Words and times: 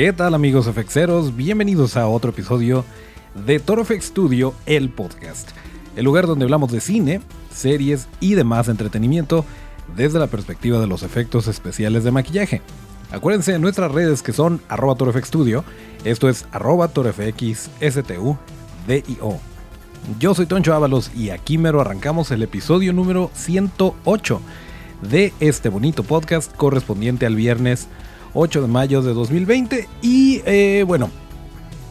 ¿Qué 0.00 0.14
tal 0.14 0.32
amigos 0.34 0.66
FXeros? 0.66 1.36
Bienvenidos 1.36 1.98
a 1.98 2.08
otro 2.08 2.30
episodio 2.30 2.86
de 3.34 3.60
Toro 3.60 3.84
FX 3.84 4.06
Studio, 4.06 4.54
el 4.64 4.88
podcast. 4.88 5.50
El 5.94 6.06
lugar 6.06 6.26
donde 6.26 6.44
hablamos 6.46 6.72
de 6.72 6.80
cine, 6.80 7.20
series 7.52 8.08
y 8.18 8.32
demás 8.32 8.68
entretenimiento 8.68 9.44
desde 9.94 10.18
la 10.18 10.28
perspectiva 10.28 10.80
de 10.80 10.86
los 10.86 11.02
efectos 11.02 11.48
especiales 11.48 12.02
de 12.02 12.12
maquillaje. 12.12 12.62
Acuérdense 13.12 13.52
de 13.52 13.58
nuestras 13.58 13.92
redes 13.92 14.22
que 14.22 14.32
son 14.32 14.62
arroba 14.70 14.94
ToroFX 14.94 15.28
Studio, 15.28 15.64
esto 16.02 16.30
es 16.30 16.46
arroba 16.50 16.88
ToroFXSTUDIO. 16.88 18.38
Yo 20.18 20.34
soy 20.34 20.46
Toncho 20.46 20.72
Ábalos 20.72 21.10
y 21.14 21.28
aquí 21.28 21.58
mero 21.58 21.82
arrancamos 21.82 22.30
el 22.30 22.42
episodio 22.42 22.94
número 22.94 23.30
108 23.34 24.40
de 25.10 25.34
este 25.40 25.68
bonito 25.68 26.04
podcast 26.04 26.56
correspondiente 26.56 27.26
al 27.26 27.36
viernes 27.36 27.86
8 28.34 28.62
de 28.62 28.68
mayo 28.68 29.02
de 29.02 29.14
2020. 29.14 29.88
Y 30.02 30.42
eh, 30.44 30.84
bueno, 30.86 31.10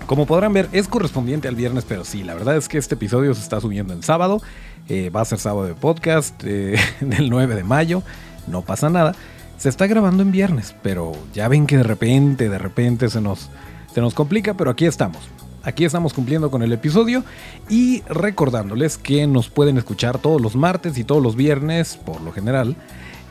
como 0.05 0.25
podrán 0.25 0.53
ver, 0.53 0.69
es 0.71 0.87
correspondiente 0.87 1.47
al 1.47 1.55
viernes, 1.55 1.85
pero 1.87 2.03
sí, 2.03 2.23
la 2.23 2.33
verdad 2.33 2.57
es 2.57 2.67
que 2.67 2.77
este 2.77 2.95
episodio 2.95 3.33
se 3.33 3.41
está 3.41 3.61
subiendo 3.61 3.93
en 3.93 4.01
sábado. 4.03 4.41
Eh, 4.87 5.11
va 5.11 5.21
a 5.21 5.25
ser 5.25 5.37
sábado 5.37 5.67
de 5.67 5.75
podcast 5.75 6.33
eh, 6.45 6.77
del 6.99 7.29
9 7.29 7.55
de 7.55 7.63
mayo. 7.63 8.01
No 8.47 8.61
pasa 8.63 8.89
nada. 8.89 9.13
Se 9.57 9.69
está 9.69 9.87
grabando 9.87 10.23
en 10.23 10.31
viernes, 10.31 10.73
pero 10.81 11.11
ya 11.33 11.47
ven 11.47 11.67
que 11.67 11.77
de 11.77 11.83
repente, 11.83 12.49
de 12.49 12.57
repente 12.57 13.09
se 13.09 13.21
nos, 13.21 13.49
se 13.93 14.01
nos 14.01 14.13
complica, 14.13 14.53
pero 14.55 14.71
aquí 14.71 14.85
estamos. 14.85 15.19
Aquí 15.63 15.83
estamos 15.83 16.13
cumpliendo 16.13 16.49
con 16.49 16.63
el 16.63 16.71
episodio 16.71 17.23
y 17.69 18.01
recordándoles 18.07 18.97
que 18.97 19.27
nos 19.27 19.49
pueden 19.49 19.77
escuchar 19.77 20.17
todos 20.17 20.41
los 20.41 20.55
martes 20.55 20.97
y 20.97 21.03
todos 21.03 21.21
los 21.21 21.35
viernes, 21.35 21.97
por 21.97 22.21
lo 22.21 22.31
general, 22.31 22.77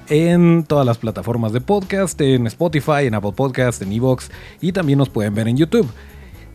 en 0.09 0.65
todas 0.65 0.87
las 0.87 0.99
plataformas 0.99 1.53
de 1.53 1.61
podcast, 1.61 2.21
en 2.21 2.47
Spotify, 2.47 3.07
en 3.07 3.15
Apple 3.15 3.33
Podcast, 3.33 3.83
en 3.83 3.93
Evox 3.93 4.31
y 4.61 4.73
también 4.73 4.99
nos 4.99 5.09
pueden 5.09 5.35
ver 5.35 5.49
en 5.49 5.57
YouTube. 5.57 5.89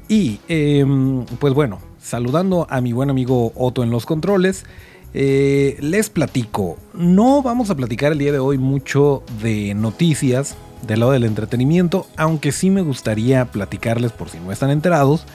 Y 0.08 0.40
em, 0.48 1.26
pues 1.40 1.54
bueno, 1.54 1.80
saludando 2.02 2.68
a 2.70 2.82
mi 2.82 2.94
buen 2.94 3.10
amigo 3.10 3.54
Otto 3.56 3.84
en 3.84 3.90
los 3.90 4.06
controles, 4.06 4.66
eh, 5.14 5.78
les 5.80 6.10
platico. 6.10 6.78
No 6.94 7.42
vamos 7.42 7.70
a 7.70 7.76
platicar 7.76 8.12
el 8.12 8.18
día 8.18 8.32
de 8.32 8.40
hoy 8.40 8.58
mucho 8.58 9.24
de 9.42 9.74
noticias 9.74 10.56
del 10.86 11.00
lado 11.00 11.14
del 11.14 11.24
entretenimiento, 11.24 12.08
aunque 12.18 12.52
sí 12.52 12.70
me 12.70 12.82
gustaría 12.82 13.46
platicarles, 13.46 14.12
por 14.12 14.30
si 14.30 14.40
no 14.40 14.52
están 14.52 14.70
enterados, 14.70 15.26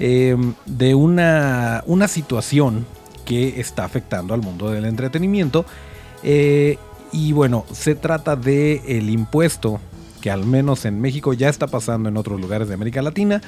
em, 0.00 0.54
de 0.66 0.94
una, 0.94 1.84
una 1.86 2.08
situación 2.08 2.86
que 3.24 3.60
está 3.60 3.84
afectando 3.84 4.34
al 4.34 4.40
mundo 4.40 4.70
del 4.70 4.86
entretenimiento. 4.86 5.64
Eh, 6.22 6.78
y 7.12 7.32
bueno, 7.32 7.64
se 7.72 7.94
trata 7.94 8.36
de 8.36 8.82
el 8.86 9.10
impuesto 9.10 9.80
que 10.20 10.30
al 10.30 10.44
menos 10.44 10.84
en 10.84 11.00
México 11.00 11.32
ya 11.32 11.48
está 11.48 11.66
pasando 11.66 12.08
en 12.08 12.16
otros 12.16 12.40
lugares 12.40 12.68
de 12.68 12.74
América 12.74 13.02
Latina, 13.02 13.40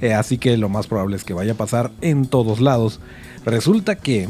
eh, 0.00 0.14
así 0.14 0.38
que 0.38 0.56
lo 0.56 0.68
más 0.68 0.86
probable 0.86 1.16
es 1.16 1.24
que 1.24 1.34
vaya 1.34 1.52
a 1.52 1.56
pasar 1.56 1.90
en 2.00 2.26
todos 2.26 2.60
lados. 2.60 3.00
Resulta 3.44 3.96
que 3.96 4.28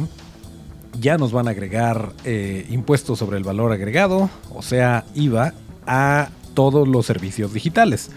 ya 1.00 1.18
nos 1.18 1.32
van 1.32 1.48
a 1.48 1.52
agregar 1.52 2.12
eh, 2.24 2.66
impuestos 2.70 3.18
sobre 3.18 3.38
el 3.38 3.44
valor 3.44 3.72
agregado, 3.72 4.30
o 4.52 4.62
sea, 4.62 5.04
IVA, 5.14 5.54
a 5.86 6.30
todos 6.54 6.88
los 6.88 7.06
servicios 7.06 7.52
digitales. 7.52 8.10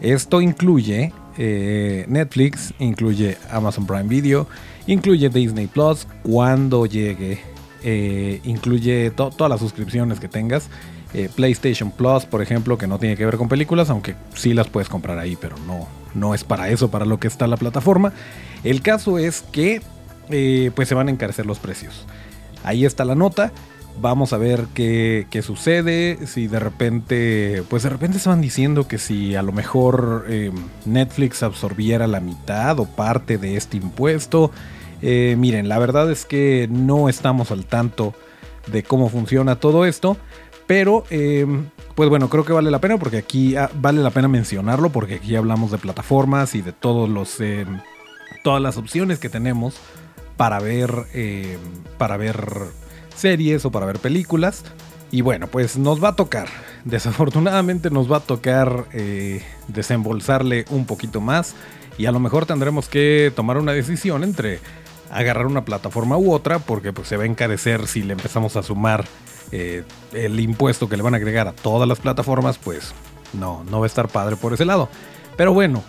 Esto 0.00 0.40
incluye 0.40 1.12
eh, 1.38 2.04
Netflix, 2.08 2.74
incluye 2.78 3.38
Amazon 3.50 3.86
Prime 3.86 4.04
Video, 4.04 4.46
incluye 4.86 5.28
Disney 5.28 5.66
Plus 5.66 6.06
cuando 6.22 6.86
llegue 6.86 7.51
eh, 7.84 8.40
incluye 8.44 9.10
todas 9.10 9.48
las 9.48 9.60
suscripciones 9.60 10.20
que 10.20 10.28
tengas. 10.28 10.68
Eh, 11.14 11.28
PlayStation 11.34 11.90
Plus, 11.90 12.24
por 12.24 12.40
ejemplo, 12.40 12.78
que 12.78 12.86
no 12.86 12.98
tiene 12.98 13.16
que 13.16 13.24
ver 13.24 13.36
con 13.36 13.48
películas, 13.48 13.90
aunque 13.90 14.14
sí 14.34 14.54
las 14.54 14.68
puedes 14.68 14.88
comprar 14.88 15.18
ahí, 15.18 15.36
pero 15.38 15.56
no, 15.66 15.86
no 16.14 16.34
es 16.34 16.42
para 16.44 16.70
eso, 16.70 16.90
para 16.90 17.04
lo 17.04 17.18
que 17.18 17.28
está 17.28 17.46
la 17.46 17.56
plataforma. 17.56 18.12
El 18.64 18.80
caso 18.80 19.18
es 19.18 19.42
que 19.42 19.82
eh, 20.30 20.70
pues 20.74 20.88
se 20.88 20.94
van 20.94 21.08
a 21.08 21.10
encarecer 21.10 21.44
los 21.44 21.58
precios. 21.58 22.06
Ahí 22.64 22.86
está 22.86 23.04
la 23.04 23.14
nota. 23.14 23.52
Vamos 24.00 24.32
a 24.32 24.38
ver 24.38 24.68
qué, 24.72 25.26
qué, 25.28 25.42
sucede. 25.42 26.26
Si 26.26 26.46
de 26.46 26.58
repente, 26.58 27.62
pues 27.68 27.82
de 27.82 27.90
repente 27.90 28.18
se 28.18 28.30
van 28.30 28.40
diciendo 28.40 28.88
que 28.88 28.96
si 28.96 29.34
a 29.34 29.42
lo 29.42 29.52
mejor 29.52 30.24
Netflix 30.86 31.42
absorbiera 31.42 32.06
la 32.06 32.20
mitad 32.20 32.78
o 32.80 32.86
parte 32.86 33.36
de 33.36 33.56
este 33.56 33.76
impuesto. 33.76 34.50
Eh, 35.02 35.34
miren, 35.36 35.68
la 35.68 35.78
verdad 35.78 36.10
es 36.10 36.24
que 36.24 36.68
no 36.70 37.08
estamos 37.08 37.50
al 37.50 37.66
tanto 37.66 38.14
de 38.68 38.84
cómo 38.84 39.08
funciona 39.08 39.56
todo 39.56 39.84
esto, 39.84 40.16
pero 40.68 41.04
eh, 41.10 41.44
pues 41.96 42.08
bueno, 42.08 42.30
creo 42.30 42.44
que 42.44 42.52
vale 42.52 42.70
la 42.70 42.80
pena 42.80 42.96
porque 42.98 43.18
aquí 43.18 43.56
ah, 43.56 43.68
vale 43.74 44.00
la 44.00 44.10
pena 44.10 44.28
mencionarlo 44.28 44.90
porque 44.90 45.16
aquí 45.16 45.34
hablamos 45.34 45.72
de 45.72 45.78
plataformas 45.78 46.54
y 46.54 46.62
de 46.62 46.72
todos 46.72 47.08
los 47.08 47.40
eh, 47.40 47.66
todas 48.44 48.62
las 48.62 48.76
opciones 48.76 49.18
que 49.18 49.28
tenemos 49.28 49.74
para 50.36 50.60
ver 50.60 50.90
para 51.98 52.16
ver 52.16 52.46
series 53.14 53.64
o 53.64 53.70
para 53.70 53.86
ver 53.86 53.98
películas. 53.98 54.64
Y 55.10 55.20
bueno, 55.20 55.46
pues 55.46 55.76
nos 55.76 56.02
va 56.02 56.10
a 56.10 56.16
tocar, 56.16 56.48
desafortunadamente 56.84 57.90
nos 57.90 58.10
va 58.10 58.18
a 58.18 58.20
tocar 58.20 58.86
desembolsarle 59.68 60.64
un 60.70 60.86
poquito 60.86 61.20
más 61.20 61.54
y 61.98 62.06
a 62.06 62.12
lo 62.12 62.20
mejor 62.20 62.46
tendremos 62.46 62.88
que 62.88 63.32
tomar 63.34 63.58
una 63.58 63.72
decisión 63.72 64.24
entre 64.24 64.60
agarrar 65.12 65.46
una 65.46 65.64
plataforma 65.64 66.16
u 66.16 66.32
otra 66.32 66.58
porque 66.58 66.92
pues, 66.92 67.08
se 67.08 67.16
va 67.16 67.24
a 67.24 67.26
encarecer 67.26 67.86
si 67.86 68.02
le 68.02 68.14
empezamos 68.14 68.56
a 68.56 68.62
sumar 68.62 69.04
eh, 69.52 69.84
el 70.12 70.40
impuesto 70.40 70.88
que 70.88 70.96
le 70.96 71.02
van 71.02 71.14
a 71.14 71.18
agregar 71.18 71.46
a 71.46 71.52
todas 71.52 71.86
las 71.86 72.00
plataformas, 72.00 72.58
pues 72.58 72.92
no, 73.34 73.62
no 73.70 73.80
va 73.80 73.86
a 73.86 73.88
estar 73.88 74.08
padre 74.08 74.36
por 74.36 74.54
ese 74.54 74.64
lado. 74.64 74.88
Pero 75.36 75.52
bueno, 75.52 75.82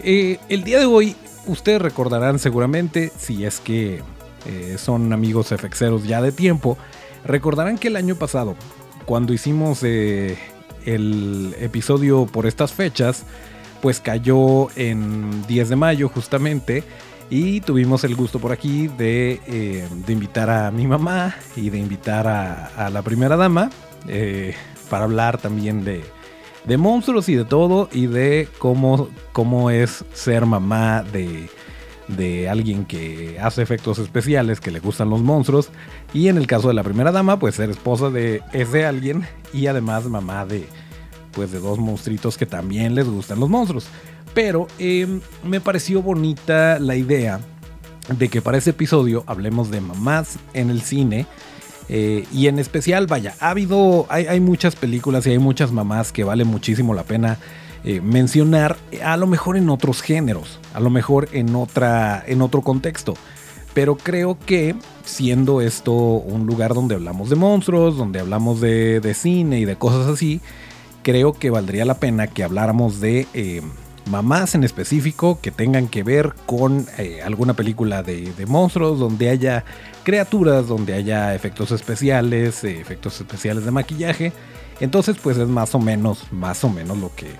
eh, 0.00 0.38
el 0.48 0.64
día 0.64 0.80
de 0.80 0.86
hoy 0.86 1.16
ustedes 1.46 1.80
recordarán 1.80 2.38
seguramente, 2.38 3.12
si 3.16 3.44
es 3.44 3.60
que 3.60 4.02
eh, 4.46 4.76
son 4.78 5.12
amigos 5.12 5.48
FXeros 5.48 6.04
ya 6.04 6.20
de 6.20 6.32
tiempo, 6.32 6.76
recordarán 7.24 7.78
que 7.78 7.88
el 7.88 7.96
año 7.96 8.16
pasado, 8.16 8.56
cuando 9.06 9.32
hicimos 9.32 9.82
el 9.84 11.54
episodio 11.60 12.26
por 12.26 12.46
estas 12.46 12.72
fechas, 12.72 13.24
pues 13.80 14.00
cayó 14.00 14.68
en 14.76 15.46
10 15.46 15.68
de 15.68 15.76
mayo 15.76 16.08
justamente 16.08 16.82
y 17.34 17.60
tuvimos 17.60 18.04
el 18.04 18.14
gusto 18.14 18.38
por 18.38 18.52
aquí 18.52 18.86
de, 18.86 19.40
eh, 19.48 19.88
invitar 20.06 20.48
a 20.50 20.70
mi 20.70 20.86
mamá 20.86 21.34
y 21.56 21.68
de 21.68 21.78
invitar 21.78 22.28
a, 22.28 22.88
la 22.90 23.02
primera 23.02 23.36
dama 23.36 23.70
eh, 24.06 24.54
para 24.88 25.02
hablar 25.02 25.38
también 25.38 25.84
de, 25.84 26.04
monstruos 26.78 27.28
y 27.28 27.34
de 27.34 27.44
todo 27.44 27.88
y 27.90 28.06
de 28.06 28.48
cómo, 28.58 29.08
cómo 29.32 29.70
es 29.70 30.04
ser 30.12 30.46
mamá 30.46 31.02
de, 31.02 31.48
de 32.06 32.48
alguien 32.48 32.84
que 32.84 33.36
hace 33.40 33.62
efectos 33.62 33.98
especiales, 33.98 34.60
que 34.60 34.70
le 34.70 34.78
gustan 34.78 35.10
los 35.10 35.20
monstruos. 35.20 35.70
Y 36.12 36.28
en 36.28 36.36
el 36.36 36.46
caso 36.46 36.68
de 36.68 36.74
la 36.74 36.84
primera 36.84 37.10
dama, 37.10 37.40
pues 37.40 37.56
ser 37.56 37.68
esposa 37.68 38.10
de 38.10 38.42
ese 38.52 38.86
alguien 38.86 39.26
y 39.52 39.66
además 39.66 40.04
mamá 40.04 40.46
de, 40.46 40.68
pues, 41.32 41.50
de 41.50 41.58
dos 41.58 41.80
monstruitos 41.80 42.38
que 42.38 42.46
también 42.46 42.94
les 42.94 43.08
gustan 43.08 43.40
los 43.40 43.48
monstruos. 43.48 43.88
Pero 44.34 44.66
em, 44.78 45.20
me 45.44 45.60
pareció 45.60 46.02
bonita 46.02 46.78
la 46.80 46.96
idea 46.96 47.40
de 48.08 48.28
que 48.28 48.42
para 48.42 48.58
ese 48.58 48.70
episodio 48.70 49.24
hablemos 49.26 49.70
de 49.70 49.80
mamás 49.80 50.38
en 50.52 50.70
el 50.70 50.82
cine. 50.82 51.26
Eh, 51.88 52.26
y 52.32 52.48
en 52.48 52.58
especial, 52.58 53.06
vaya, 53.06 53.34
ha 53.40 53.50
habido, 53.50 54.06
hay, 54.08 54.40
muchas 54.40 54.74
películas 54.74 55.26
y 55.26 55.30
hay 55.30 55.38
muchas 55.38 55.70
mamás 55.70 56.12
que 56.12 56.24
vale 56.24 56.44
muchísimo 56.44 56.94
la 56.94 57.02
pena 57.02 57.38
eh, 57.84 58.00
mencionar, 58.00 58.78
a 59.04 59.18
lo 59.18 59.26
mejor 59.26 59.58
en 59.58 59.68
otros 59.68 60.00
géneros, 60.00 60.60
a 60.72 60.80
lo 60.80 60.88
mejor 60.88 61.28
en, 61.32 61.54
otra, 61.54 62.24
en 62.26 62.40
otro 62.40 62.62
contexto. 62.62 63.14
Pero 63.74 63.96
creo 63.96 64.38
que 64.38 64.76
siendo 65.04 65.60
esto 65.60 65.92
un 65.92 66.46
lugar 66.46 66.72
donde 66.72 66.94
hablamos 66.94 67.28
de 67.28 67.36
monstruos, 67.36 67.98
donde 67.98 68.20
hablamos 68.20 68.60
de, 68.60 69.14
cine 69.14 69.58
y 69.60 69.64
de 69.66 69.76
cosas 69.76 70.06
así, 70.06 70.40
creo 71.02 71.34
que 71.34 71.50
valdría 71.50 71.84
la 71.84 71.98
pena 71.98 72.28
que 72.28 72.44
habláramos 72.44 73.00
de... 73.00 73.26
Em, 73.34 73.83
mamás 74.06 74.54
en 74.54 74.64
específico 74.64 75.38
que 75.40 75.50
tengan 75.50 75.88
que 75.88 76.02
ver 76.02 76.34
con 76.46 76.86
eh, 76.98 77.22
alguna 77.22 77.54
película 77.54 78.02
de, 78.02 78.32
monstruos, 78.46 78.98
donde 78.98 79.30
haya 79.30 79.64
criaturas, 80.02 80.68
donde 80.68 80.94
haya 80.94 81.34
efectos 81.34 81.70
especiales, 81.70 82.64
eh, 82.64 82.80
efectos 82.80 83.20
especiales 83.20 83.64
de 83.64 83.70
maquillaje. 83.70 84.32
Entonces, 84.80 85.16
pues 85.22 85.38
es 85.38 85.48
más 85.48 85.74
o 85.74 85.78
menos, 85.78 86.32
más 86.32 86.64
o 86.64 86.68
menos 86.68 86.98
lo 86.98 87.14
que, 87.14 87.30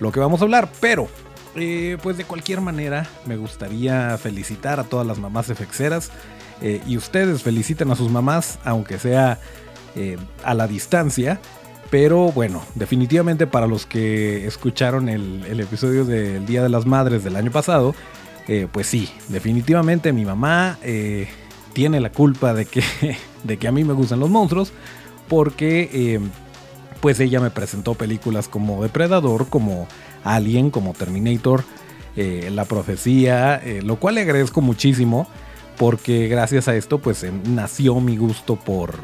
lo 0.00 0.12
que 0.12 0.20
vamos 0.20 0.40
a 0.40 0.44
hablar. 0.44 0.70
Pero, 0.80 1.08
eh, 1.56 1.98
pues 2.02 2.16
de 2.16 2.24
cualquier 2.24 2.60
manera, 2.60 3.06
me 3.26 3.36
gustaría 3.36 4.16
felicitar 4.16 4.80
a 4.80 4.84
todas 4.84 5.06
las 5.06 5.18
mamás 5.18 5.50
efexeras. 5.50 6.10
y 6.62 6.96
ustedes 6.96 7.42
feliciten 7.42 7.90
a 7.90 7.96
sus 7.96 8.10
mamás, 8.10 8.58
aunque 8.64 8.98
sea 8.98 9.38
a 10.44 10.54
la 10.54 10.66
distancia. 10.66 11.38
Pero 11.94 12.32
bueno, 12.32 12.60
definitivamente 12.74 13.46
para 13.46 13.68
los 13.68 13.86
que 13.86 14.48
escucharon 14.48 15.08
el, 15.08 15.60
episodio 15.60 16.04
del 16.04 16.44
Día 16.44 16.60
de 16.60 16.68
las 16.68 16.86
Madres 16.86 17.22
del 17.22 17.36
año 17.36 17.52
pasado, 17.52 17.94
eh, 18.48 18.66
pues 18.72 18.88
sí, 18.88 19.08
definitivamente 19.28 20.12
mi 20.12 20.24
mamá 20.24 20.76
eh, 20.82 21.28
tiene 21.72 22.00
la 22.00 22.10
culpa 22.10 22.52
de 22.52 22.66
que, 22.66 22.82
de 23.44 23.58
que 23.58 23.68
a 23.68 23.70
mí 23.70 23.84
me 23.84 23.92
gustan 23.92 24.18
los 24.18 24.28
monstruos, 24.28 24.72
porque 25.28 25.88
eh, 25.92 26.20
pues 27.00 27.20
ella 27.20 27.38
me 27.38 27.50
presentó 27.50 27.94
películas 27.94 28.48
como 28.48 28.82
Depredador, 28.82 29.46
como 29.48 29.86
Alien, 30.24 30.70
como 30.70 30.94
Terminator, 30.94 31.62
La 32.16 32.64
Profecía, 32.64 33.62
lo 33.84 34.00
cual 34.00 34.16
le 34.16 34.22
agradezco 34.22 34.60
muchísimo, 34.60 35.28
porque 35.78 36.26
gracias 36.26 36.66
a 36.66 36.74
esto 36.74 36.98
pues 36.98 37.24
nació 37.44 38.00
mi 38.00 38.16
gusto 38.16 38.56
por, 38.56 38.94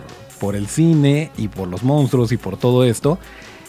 por 0.40 0.56
el 0.56 0.66
cine 0.66 1.30
y 1.36 1.46
por 1.46 1.68
los 1.68 1.84
monstruos 1.84 2.32
y 2.32 2.36
por 2.36 2.56
todo 2.56 2.82
esto. 2.82 3.18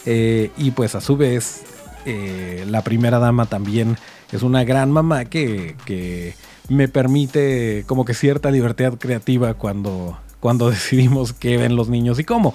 Eh, 0.06 0.50
y 0.56 0.72
pues 0.72 0.96
a 0.96 1.00
su 1.00 1.16
vez, 1.16 1.62
eh, 2.06 2.64
la 2.68 2.82
primera 2.82 3.20
dama 3.20 3.46
también 3.46 3.96
es 4.32 4.42
una 4.42 4.64
gran 4.64 4.90
mamá 4.90 5.26
que, 5.26 6.34
me 6.68 6.88
permite 6.88 7.84
como 7.86 8.04
que 8.04 8.14
cierta 8.14 8.50
libertad 8.50 8.94
creativa 8.98 9.54
cuando, 9.54 10.16
cuando 10.40 10.70
decidimos 10.70 11.32
qué 11.32 11.56
ven 11.58 11.76
los 11.76 11.88
niños 11.88 12.18
y 12.18 12.24
cómo. 12.24 12.54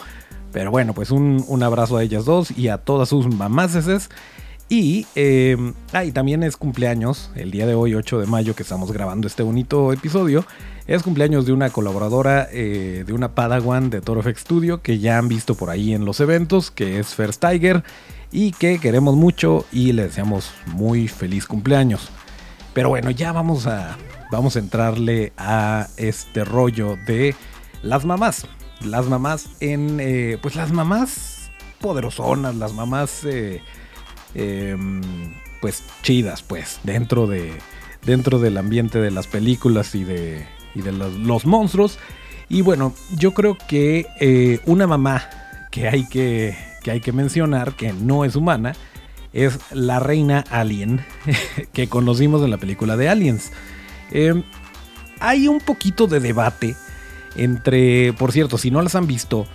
Pero 0.52 0.72
bueno, 0.72 0.94
pues 0.94 1.12
un, 1.12 1.46
abrazo 1.62 1.98
a 1.98 2.04
ellas 2.04 2.26
dos 2.26 2.52
y 2.52 2.70
a 2.70 2.80
todas 2.80 3.10
sus 3.10 3.28
mamáses. 3.28 4.10
Y, 4.70 5.06
eh, 5.16 5.56
y 6.04 6.12
también 6.12 6.44
es 6.44 6.58
cumpleaños, 6.58 7.32
el 7.36 7.52
día 7.52 7.66
de 7.66 7.74
hoy, 7.74 7.96
8 7.96 8.20
de 8.20 8.26
mayo, 8.26 8.54
que 8.54 8.64
estamos 8.64 8.92
grabando 8.92 9.28
este 9.28 9.44
bonito 9.44 9.94
episodio. 9.94 10.46
Es 10.88 11.04
cumpleaños 11.04 11.46
de 11.46 11.52
una 11.52 11.70
colaboradora, 11.70 12.48
eh, 12.50 13.04
de 13.06 13.12
una 13.12 13.36
Padawan 13.36 13.90
de 13.90 14.00
Toro 14.00 14.24
Studio, 14.34 14.82
que 14.82 15.00
ya 15.00 15.18
han 15.18 15.28
visto 15.28 15.56
por 15.56 15.70
ahí 15.70 15.94
en 15.94 16.06
los 16.06 16.22
eventos, 16.22 16.72
que 16.72 16.98
es 16.98 17.14
First 17.14 17.44
Tiger, 17.44 17.84
y 18.32 18.54
que 18.54 18.80
queremos 18.80 19.18
mucho 19.18 19.66
y 19.74 19.92
le 19.92 20.04
deseamos 20.04 20.50
muy 20.68 21.10
feliz 21.10 21.46
cumpleaños. 21.46 22.08
Pero 22.74 22.88
bueno, 22.88 23.12
ya 23.12 23.34
vamos 23.34 23.68
a, 23.68 23.98
vamos 24.32 24.56
a 24.56 24.60
entrarle 24.60 25.34
a 25.36 25.88
este 25.98 26.46
rollo 26.46 26.96
de 27.06 27.36
las 27.82 28.06
mamás. 28.06 28.48
Las 28.80 29.08
mamás 29.08 29.50
en, 29.60 29.98
eh, 30.00 30.38
pues 30.42 30.56
las 30.56 30.72
mamás 30.72 31.52
poderosonas, 31.82 32.56
las 32.56 32.74
mamás, 32.74 33.26
eh, 33.26 33.62
em, 34.36 35.02
pues 35.60 35.84
chidas, 36.02 36.44
pues, 36.44 36.80
dentro 36.84 37.28
de, 37.28 37.52
dentro 38.06 38.40
del 38.40 38.56
ambiente 38.58 39.00
de 39.00 39.12
las 39.12 39.28
películas 39.28 39.94
y 39.94 40.06
de, 40.06 40.57
y 40.76 40.82
de 40.82 40.92
los, 40.92 41.46
monstruos. 41.46 42.00
Y 42.50 42.62
bueno, 42.62 42.94
yo 43.16 43.34
creo 43.34 43.58
que 43.68 44.06
eh, 44.20 44.60
una 44.66 44.88
mamá 44.88 45.30
que 45.72 45.88
hay 45.88 46.08
que, 46.08 46.56
que 46.84 46.92
hay 46.92 47.02
que 47.02 47.12
mencionar, 47.12 47.76
que 47.76 47.94
no 47.94 48.26
es 48.26 48.36
humana, 48.36 48.74
es 49.34 49.60
la 49.72 50.00
reina 50.00 50.44
alien 50.50 51.06
que 51.74 51.88
conocimos 51.90 52.42
en 52.44 52.52
la 52.52 52.58
película 52.58 52.96
de 52.96 53.10
Aliens. 53.10 53.52
Eh, 54.12 54.42
hay 55.20 55.48
un 55.48 55.60
poquito 55.60 56.08
de 56.08 56.20
debate 56.20 56.76
entre, 57.36 58.14
por 58.14 58.32
cierto, 58.32 58.58
si 58.58 58.72
no 58.72 58.82
las 58.82 58.96
han 58.96 59.08
visto, 59.08 59.46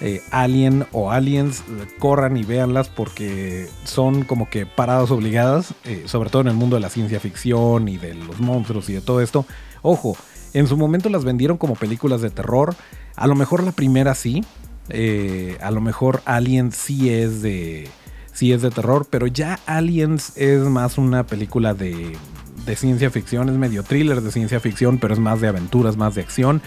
eh, 0.00 0.22
Alien 0.30 0.86
o 0.92 1.10
Aliens, 1.10 1.64
corran 1.98 2.36
y 2.36 2.42
véanlas 2.44 2.88
porque 2.88 3.68
son 3.84 4.24
como 4.24 4.50
que 4.50 4.66
paradas 4.66 5.10
obligadas, 5.10 5.72
sobre 6.04 6.30
todo 6.30 6.42
en 6.42 6.48
el 6.48 6.54
mundo 6.54 6.76
de 6.76 6.82
la 6.82 6.90
ciencia 6.90 7.20
ficción 7.20 7.88
y 7.88 7.96
de 7.96 8.14
los 8.14 8.40
monstruos 8.40 8.88
y 8.88 8.92
de 8.92 9.00
todo 9.00 9.20
esto. 9.20 9.46
Ojo, 9.82 10.16
en 10.54 10.68
su 10.68 10.76
momento 10.76 11.08
las 11.10 11.24
vendieron 11.24 11.58
como 11.58 11.74
películas 11.74 12.22
de 12.22 12.30
terror. 12.30 12.74
A 13.16 13.26
lo 13.26 13.34
mejor 13.34 13.62
la 13.62 13.72
primera 13.72 14.14
sí. 14.14 14.44
Eh, 14.88 15.58
a 15.60 15.70
lo 15.70 15.80
mejor 15.80 16.22
Aliens 16.24 16.76
sí 16.76 17.10
es 17.10 17.42
de. 17.42 17.88
Sí 18.32 18.52
es 18.52 18.62
de 18.62 18.70
terror. 18.70 19.06
Pero 19.10 19.26
ya 19.26 19.58
Aliens 19.66 20.36
es 20.36 20.60
más 20.60 20.96
una 20.96 21.26
película 21.26 21.74
de, 21.74 22.16
de 22.64 22.76
ciencia 22.76 23.10
ficción. 23.10 23.48
Es 23.48 23.56
medio 23.56 23.82
thriller 23.82 24.20
de 24.20 24.30
ciencia 24.30 24.60
ficción. 24.60 24.98
Pero 24.98 25.12
es 25.12 25.20
más 25.20 25.40
de 25.40 25.48
aventuras, 25.48 25.96
más 25.96 26.14
de 26.14 26.22
acción. 26.22 26.62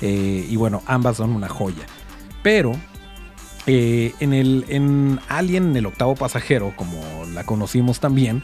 Eh, 0.00 0.46
y 0.48 0.56
bueno, 0.56 0.82
ambas 0.86 1.16
son 1.16 1.30
una 1.30 1.48
joya. 1.48 1.84
Pero 2.44 2.72
eh, 3.66 4.14
en, 4.20 4.32
el, 4.32 4.64
en 4.68 5.20
Alien, 5.28 5.70
en 5.70 5.76
el 5.76 5.86
octavo 5.86 6.14
pasajero, 6.14 6.74
como 6.76 7.00
la 7.32 7.44
conocimos 7.44 8.00
también, 8.00 8.42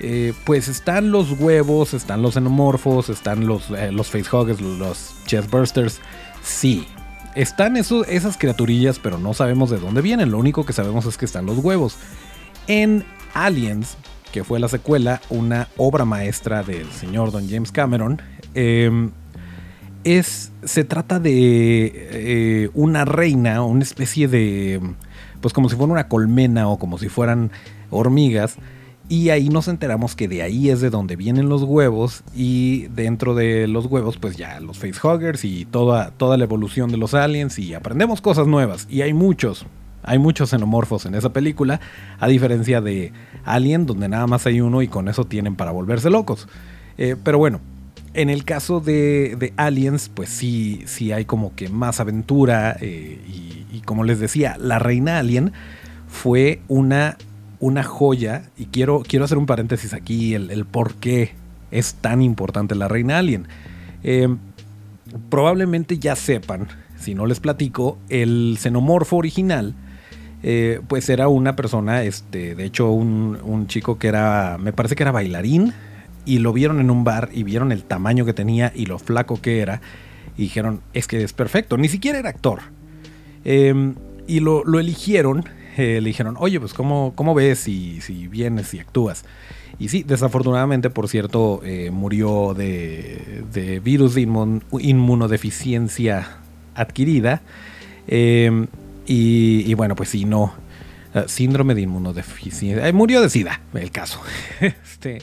eh, 0.00 0.32
pues 0.44 0.68
están 0.68 1.10
los 1.10 1.32
huevos, 1.32 1.92
están 1.92 2.22
los 2.22 2.34
xenomorfos, 2.34 3.08
están 3.08 3.46
los, 3.46 3.70
eh, 3.70 3.90
los 3.90 4.08
facehuggers, 4.08 4.60
los 4.60 5.14
chestbursters. 5.26 6.00
Sí, 6.42 6.86
están 7.34 7.76
esas 7.76 8.36
criaturillas, 8.36 8.98
pero 9.00 9.18
no 9.18 9.34
sabemos 9.34 9.70
de 9.70 9.78
dónde 9.78 10.00
vienen. 10.00 10.30
Lo 10.30 10.38
único 10.38 10.64
que 10.64 10.72
sabemos 10.72 11.04
es 11.06 11.16
que 11.18 11.24
están 11.24 11.46
los 11.46 11.58
huevos. 11.58 11.96
En 12.68 13.04
Aliens, 13.34 13.96
que 14.32 14.44
fue 14.44 14.60
la 14.60 14.68
secuela, 14.68 15.20
una 15.30 15.68
obra 15.76 16.04
maestra 16.04 16.62
del 16.62 16.90
señor 16.92 17.32
Don 17.32 17.48
James 17.48 17.72
Cameron, 17.72 18.22
em, 18.54 19.10
es, 20.04 20.52
se 20.62 20.84
trata 20.84 21.18
de 21.18 21.92
eh, 21.94 22.70
una 22.74 23.04
reina, 23.04 23.62
una 23.64 23.82
especie 23.82 24.28
de, 24.28 24.80
pues 25.40 25.52
como 25.52 25.68
si 25.68 25.74
fuera 25.76 25.92
una 25.92 26.08
colmena 26.08 26.68
o 26.68 26.78
como 26.78 26.98
si 26.98 27.08
fueran 27.08 27.50
hormigas 27.90 28.58
y 29.08 29.30
ahí 29.30 29.48
nos 29.48 29.68
enteramos 29.68 30.14
que 30.14 30.28
de 30.28 30.42
ahí 30.42 30.68
es 30.68 30.80
de 30.80 30.90
donde 30.90 31.16
vienen 31.16 31.48
los 31.48 31.62
huevos 31.62 32.22
y 32.34 32.88
dentro 32.88 33.34
de 33.34 33.66
los 33.66 33.86
huevos 33.86 34.18
pues 34.18 34.36
ya 34.36 34.60
los 34.60 34.78
facehuggers 34.78 35.44
y 35.44 35.64
toda, 35.64 36.10
toda 36.10 36.36
la 36.36 36.44
evolución 36.44 36.90
de 36.90 36.98
los 36.98 37.14
aliens 37.14 37.58
y 37.58 37.72
aprendemos 37.72 38.20
cosas 38.20 38.46
nuevas. 38.46 38.86
Y 38.90 39.00
hay 39.00 39.14
muchos, 39.14 39.64
hay 40.02 40.18
muchos 40.18 40.50
xenomorfos 40.50 41.06
en 41.06 41.14
esa 41.14 41.32
película, 41.32 41.80
a 42.20 42.28
diferencia 42.28 42.82
de 42.82 43.12
Alien 43.44 43.86
donde 43.86 44.08
nada 44.10 44.26
más 44.26 44.46
hay 44.46 44.60
uno 44.60 44.82
y 44.82 44.88
con 44.88 45.08
eso 45.08 45.24
tienen 45.24 45.56
para 45.56 45.70
volverse 45.70 46.10
locos. 46.10 46.46
Eh, 46.98 47.16
pero 47.22 47.38
bueno, 47.38 47.60
en 48.12 48.28
el 48.28 48.44
caso 48.44 48.80
de, 48.80 49.54
Aliens 49.56 50.10
pues 50.12 50.28
sí, 50.28 50.82
sí 50.84 51.12
hay 51.12 51.24
como 51.24 51.54
que 51.54 51.70
más 51.70 52.00
aventura 52.00 52.76
eh, 52.78 53.18
y 53.26 53.80
como 53.86 54.04
les 54.04 54.20
decía, 54.20 54.56
la 54.60 54.78
reina 54.78 55.18
Alien 55.18 55.52
fue 56.08 56.60
una 56.68 57.16
una 57.60 57.82
joya, 57.82 58.44
y 58.56 58.66
quiero, 58.66 59.02
quiero 59.06 59.24
hacer 59.24 59.38
un 59.38 59.46
paréntesis 59.46 59.92
aquí, 59.92 60.34
el, 60.34 60.64
por 60.64 60.94
qué 60.94 61.32
es 61.70 61.94
tan 61.94 62.22
importante 62.22 62.74
la 62.74 62.88
reina 62.88 63.18
alien. 63.18 63.46
Em, 64.02 64.38
probablemente 65.28 65.98
ya 65.98 66.14
sepan, 66.16 66.68
si 66.98 67.14
no 67.14 67.26
les 67.26 67.40
platico, 67.40 67.98
el 68.08 68.56
xenomorfo 68.60 69.16
original, 69.16 69.74
eh, 70.42 70.80
pues 70.86 71.08
era 71.08 71.28
una 71.28 71.56
persona, 71.56 72.04
este, 72.04 72.54
de 72.54 72.64
hecho 72.64 72.90
un, 72.90 73.38
un, 73.42 73.66
chico 73.66 73.98
que 73.98 74.06
era, 74.06 74.56
me 74.58 74.72
parece 74.72 74.94
que 74.94 75.02
era 75.02 75.10
bailarín, 75.10 75.72
y 76.24 76.38
lo 76.38 76.52
vieron 76.52 76.78
en 76.78 76.90
un 76.90 77.04
bar 77.04 77.30
y 77.32 77.42
vieron 77.42 77.72
el 77.72 77.82
tamaño 77.82 78.24
que 78.24 78.34
tenía 78.34 78.70
y 78.74 78.86
lo 78.86 78.98
flaco 78.98 79.40
que 79.40 79.60
era, 79.60 79.80
y 80.36 80.42
dijeron, 80.42 80.80
es 80.92 81.08
que 81.08 81.24
es 81.24 81.32
perfecto, 81.32 81.76
ni 81.76 81.88
siquiera 81.88 82.18
era 82.18 82.28
actor. 82.28 82.60
Em, 83.44 83.94
y 84.28 84.40
lo, 84.40 84.62
lo 84.64 84.78
eligieron 84.78 85.44
le 85.78 86.00
dijeron, 86.00 86.36
oye, 86.38 86.60
pues 86.60 86.74
¿cómo, 86.74 87.12
cómo 87.14 87.34
ves 87.34 87.60
si, 87.60 88.00
si 88.00 88.28
vienes 88.28 88.74
y 88.74 88.80
actúas? 88.80 89.24
Y 89.78 89.88
sí, 89.88 90.02
desafortunadamente, 90.02 90.90
por 90.90 91.08
cierto, 91.08 91.60
eh, 91.64 91.90
murió 91.92 92.52
de, 92.54 93.80
virus 93.84 94.14
de 94.14 94.22
inmunodeficiencia 94.22 96.38
adquirida. 96.74 97.42
Em, 98.08 98.66
y, 99.06 99.72
bueno, 99.74 99.94
pues 99.94 100.08
sí, 100.08 100.24
no. 100.24 100.52
Eh, 101.14 101.24
síndrome 101.28 101.76
de 101.76 101.82
inmunodeficiencia. 101.82 102.88
Eh, 102.88 102.92
murió 102.92 103.22
de 103.22 103.30
SIDA, 103.30 103.60
el 103.72 103.92
caso. 103.92 104.20
este, 104.60 105.22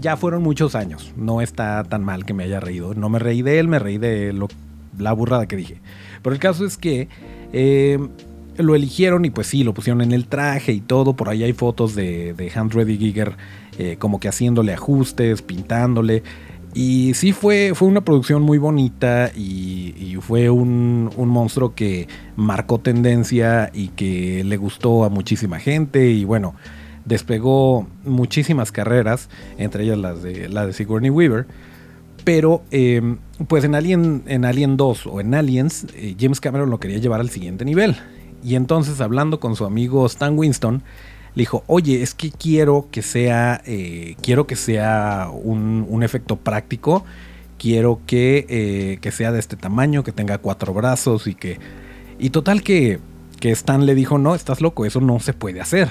ya 0.00 0.16
fueron 0.16 0.42
muchos 0.42 0.74
años. 0.74 1.12
No 1.16 1.40
está 1.40 1.84
tan 1.84 2.02
mal 2.02 2.24
que 2.24 2.34
me 2.34 2.42
haya 2.44 2.58
reído. 2.58 2.94
No 2.94 3.08
me 3.08 3.20
reí 3.20 3.42
de 3.42 3.60
él, 3.60 3.68
me 3.68 3.78
reí 3.78 3.98
de 3.98 4.32
lo, 4.32 4.48
la 4.98 5.12
burrada 5.12 5.46
que 5.46 5.54
dije. 5.54 5.80
Pero 6.22 6.34
el 6.34 6.40
caso 6.40 6.66
es 6.66 6.76
que 6.76 7.08
em, 7.52 8.08
lo 8.58 8.74
eligieron 8.74 9.24
y 9.24 9.30
pues 9.30 9.46
sí, 9.46 9.64
lo 9.64 9.74
pusieron 9.74 10.00
en 10.02 10.12
el 10.12 10.26
traje 10.26 10.72
y 10.72 10.80
todo. 10.80 11.14
Por 11.14 11.28
ahí 11.28 11.42
hay 11.42 11.52
fotos 11.52 11.94
de, 11.94 12.34
de 12.34 12.52
Hans 12.54 12.72
Giger 12.72 13.36
eh, 13.78 13.96
como 13.98 14.20
que 14.20 14.28
haciéndole 14.28 14.72
ajustes, 14.72 15.42
pintándole. 15.42 16.22
Y 16.74 17.14
sí 17.14 17.32
fue, 17.32 17.72
fue 17.74 17.86
una 17.86 18.04
producción 18.04 18.42
muy 18.42 18.58
bonita 18.58 19.30
y, 19.34 20.16
fue 20.20 20.48
un, 20.48 21.10
monstruo 21.16 21.74
que 21.74 22.08
marcó 22.36 22.78
tendencia 22.78 23.70
y 23.74 23.88
que 23.88 24.42
le 24.44 24.56
gustó 24.56 25.04
a 25.04 25.08
muchísima 25.08 25.58
gente. 25.60 26.10
Y 26.10 26.24
bueno, 26.24 26.54
despegó 27.04 27.86
muchísimas 28.04 28.72
carreras, 28.72 29.28
entre 29.58 29.84
ellas 29.84 29.98
las 29.98 30.22
de, 30.22 30.48
la 30.48 30.66
de 30.66 30.72
Sigourney 30.72 31.10
Weaver. 31.10 31.46
Pero, 32.24 32.62
em, 32.70 33.18
pues 33.48 33.64
en 33.64 33.74
Alien, 33.74 34.22
en 34.26 34.44
Alien 34.44 34.76
2 34.76 35.06
o 35.06 35.20
en 35.20 35.34
Aliens, 35.34 35.86
eh, 35.94 36.16
James 36.18 36.40
Cameron 36.40 36.70
lo 36.70 36.80
quería 36.80 36.98
llevar 36.98 37.20
al 37.20 37.28
siguiente 37.28 37.64
nivel. 37.64 37.96
Y 38.44 38.56
entonces, 38.56 39.00
hablando 39.00 39.40
con 39.40 39.56
su 39.56 39.64
amigo 39.64 40.04
Stan 40.04 40.38
Winston, 40.38 40.82
le 41.34 41.40
dijo, 41.40 41.64
oye, 41.66 42.02
es 42.02 42.14
que 42.14 42.30
quiero 42.30 42.88
que 42.90 43.00
sea, 43.02 43.62
eh, 43.64 44.16
quiero 44.22 44.46
que 44.46 44.54
sea 44.54 45.30
un, 45.32 46.02
efecto 46.02 46.36
práctico, 46.36 47.04
quiero 47.58 48.00
que, 48.06 48.46
eh, 48.48 48.98
que, 49.00 49.10
sea 49.10 49.32
de 49.32 49.40
este 49.40 49.56
tamaño, 49.56 50.04
que 50.04 50.12
tenga 50.12 50.38
cuatro 50.38 50.74
brazos 50.74 51.26
y 51.26 51.34
que... 51.34 51.58
Y 52.18 52.30
total 52.30 52.62
que, 52.62 53.00
que 53.40 53.50
Stan 53.50 53.86
le 53.86 53.94
dijo, 53.94 54.18
no, 54.18 54.34
estás 54.34 54.60
loco, 54.60 54.84
eso 54.84 55.00
no 55.00 55.18
se 55.18 55.32
puede 55.32 55.60
hacer. 55.60 55.88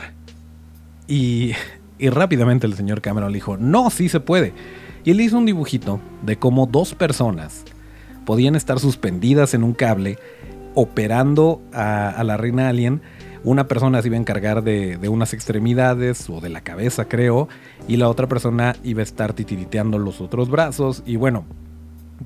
Y, 1.07 1.53
y 1.97 2.09
rápidamente 2.09 2.67
el 2.67 2.75
señor 2.75 3.01
Cameron 3.01 3.31
le 3.31 3.37
dijo, 3.37 3.57
no, 3.57 3.89
sí 3.89 4.07
se 4.07 4.19
puede. 4.19 4.53
Y 5.03 5.11
él 5.11 5.19
hizo 5.19 5.37
un 5.37 5.45
dibujito 5.45 5.99
de 6.21 6.37
cómo 6.37 6.67
dos 6.67 6.93
personas 6.93 7.63
podían 8.25 8.55
estar 8.55 8.79
suspendidas 8.79 9.53
en 9.53 9.63
un 9.63 9.73
cable 9.73 10.17
operando 10.75 11.61
a, 11.73 12.21
la 12.23 12.37
reina 12.37 12.69
alien. 12.69 13.01
Una 13.43 13.67
persona 13.67 14.01
se 14.01 14.07
iba 14.07 14.15
a 14.15 14.19
encargar 14.19 14.63
de, 14.63 14.97
unas 15.09 15.33
extremidades 15.33 16.29
o 16.29 16.39
de 16.39 16.49
la 16.49 16.61
cabeza, 16.61 17.05
creo, 17.05 17.49
y 17.87 17.97
la 17.97 18.09
otra 18.09 18.27
persona 18.27 18.75
iba 18.83 19.01
a 19.01 19.03
estar 19.03 19.33
titiriteando 19.33 19.99
los 19.99 20.21
otros 20.21 20.49
brazos. 20.49 21.03
Y 21.05 21.17
bueno, 21.17 21.45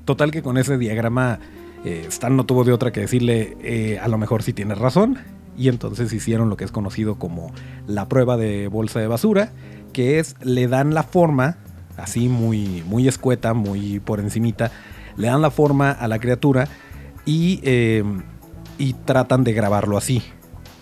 total 0.04 0.30
que 0.30 0.42
con 0.42 0.58
ese 0.58 0.78
diagrama 0.78 1.40
eh, 1.84 2.04
Stan 2.08 2.36
no 2.36 2.44
tuvo 2.44 2.64
de 2.64 2.72
otra 2.72 2.92
que 2.92 3.00
decirle, 3.00 3.56
eh, 3.62 3.98
a 3.98 4.08
lo 4.08 4.18
mejor 4.18 4.42
sí 4.42 4.52
tienes 4.52 4.78
razón. 4.78 5.18
Y 5.56 5.68
entonces 5.68 6.12
hicieron 6.12 6.50
lo 6.50 6.56
que 6.56 6.64
es 6.64 6.70
conocido 6.70 7.16
como 7.16 7.52
la 7.88 8.08
prueba 8.08 8.36
de 8.36 8.68
bolsa 8.68 9.00
de 9.00 9.08
basura, 9.08 9.50
que 9.92 10.20
es 10.20 10.36
le 10.40 10.68
dan 10.68 10.94
la 10.94 11.02
forma 11.02 11.56
así 11.98 12.28
muy, 12.28 12.84
muy 12.86 13.08
escueta, 13.08 13.54
muy 13.54 14.00
por 14.00 14.20
encimita, 14.20 14.70
le 15.16 15.26
dan 15.26 15.42
la 15.42 15.50
forma 15.50 15.90
a 15.90 16.08
la 16.08 16.20
criatura 16.20 16.68
y, 17.26 17.60
eh, 17.64 18.04
y 18.78 18.94
tratan 18.94 19.44
de 19.44 19.52
grabarlo 19.52 19.96
así. 19.96 20.22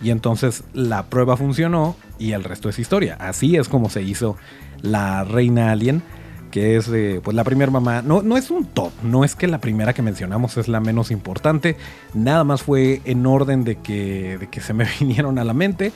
Y 0.01 0.11
entonces 0.11 0.63
la 0.73 1.07
prueba 1.07 1.35
funcionó 1.37 1.95
y 2.19 2.31
el 2.33 2.43
resto 2.43 2.69
es 2.69 2.79
historia. 2.79 3.17
Así 3.19 3.55
es 3.55 3.67
como 3.67 3.89
se 3.89 4.03
hizo 4.03 4.37
la 4.81 5.23
reina 5.23 5.71
alien, 5.71 6.03
que 6.51 6.77
es 6.77 6.89
pues 7.23 7.35
la 7.35 7.43
primera 7.43 7.71
mamá. 7.71 8.01
No, 8.03 8.21
no 8.21 8.37
es 8.37 8.51
un 8.51 8.65
top, 8.65 8.91
no 9.03 9.23
es 9.23 9.35
que 9.35 9.47
la 9.47 9.59
primera 9.59 9.93
que 9.93 10.03
mencionamos 10.03 10.57
es 10.57 10.67
la 10.67 10.79
menos 10.79 11.09
importante. 11.09 11.77
Nada 12.13 12.43
más 12.43 12.61
fue 12.61 13.01
en 13.05 13.25
orden 13.25 13.63
de 13.63 13.77
que, 13.77 14.37
de 14.37 14.47
que 14.47 14.61
se 14.61 14.73
me 14.73 14.85
vinieron 14.99 15.39
a 15.39 15.43
la 15.43 15.53
mente. 15.53 15.91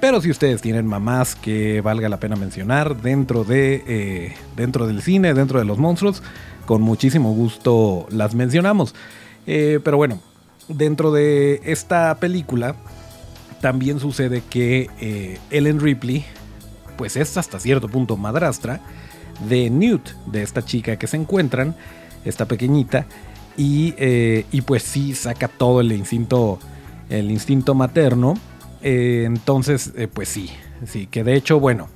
Pero 0.00 0.20
si 0.20 0.30
ustedes 0.30 0.62
tienen 0.62 0.86
mamás 0.86 1.34
que 1.34 1.80
valga 1.80 2.08
la 2.08 2.20
pena 2.20 2.36
mencionar 2.36 3.00
dentro, 3.02 3.42
de, 3.42 3.82
eh, 3.88 4.34
dentro 4.54 4.86
del 4.86 5.02
cine, 5.02 5.34
dentro 5.34 5.58
de 5.58 5.64
los 5.64 5.78
monstruos, 5.78 6.22
con 6.66 6.82
muchísimo 6.82 7.32
gusto 7.32 8.06
las 8.10 8.34
mencionamos. 8.34 8.94
Eh, 9.46 9.80
pero 9.82 9.96
bueno, 9.96 10.20
dentro 10.68 11.12
de 11.12 11.60
esta 11.64 12.14
película 12.16 12.76
también 13.60 13.98
sucede 14.00 14.42
que 14.48 14.88
eh, 15.00 15.38
Ellen 15.50 15.80
Ripley, 15.80 16.24
pues 16.96 17.16
es 17.16 17.36
hasta 17.36 17.58
cierto 17.58 17.88
punto 17.88 18.16
madrastra 18.16 18.80
de 19.48 19.70
Newt, 19.70 20.10
de 20.26 20.42
esta 20.42 20.64
chica 20.64 20.96
que 20.96 21.06
se 21.06 21.16
encuentran, 21.16 21.74
esta 22.24 22.46
pequeñita, 22.46 23.06
y, 23.56 23.94
y 24.52 24.60
pues 24.60 24.84
sí 24.84 25.14
saca 25.14 25.48
todo 25.48 25.80
el 25.80 25.90
instinto, 25.90 26.60
el 27.10 27.30
instinto 27.30 27.74
materno. 27.74 28.34
Eh, 28.82 29.24
entonces, 29.26 29.92
eh, 29.96 30.06
pues 30.06 30.28
sí, 30.28 30.50
sí, 30.86 31.08
que 31.08 31.24
de 31.24 31.34
hecho, 31.34 31.58
bueno, 31.58 31.88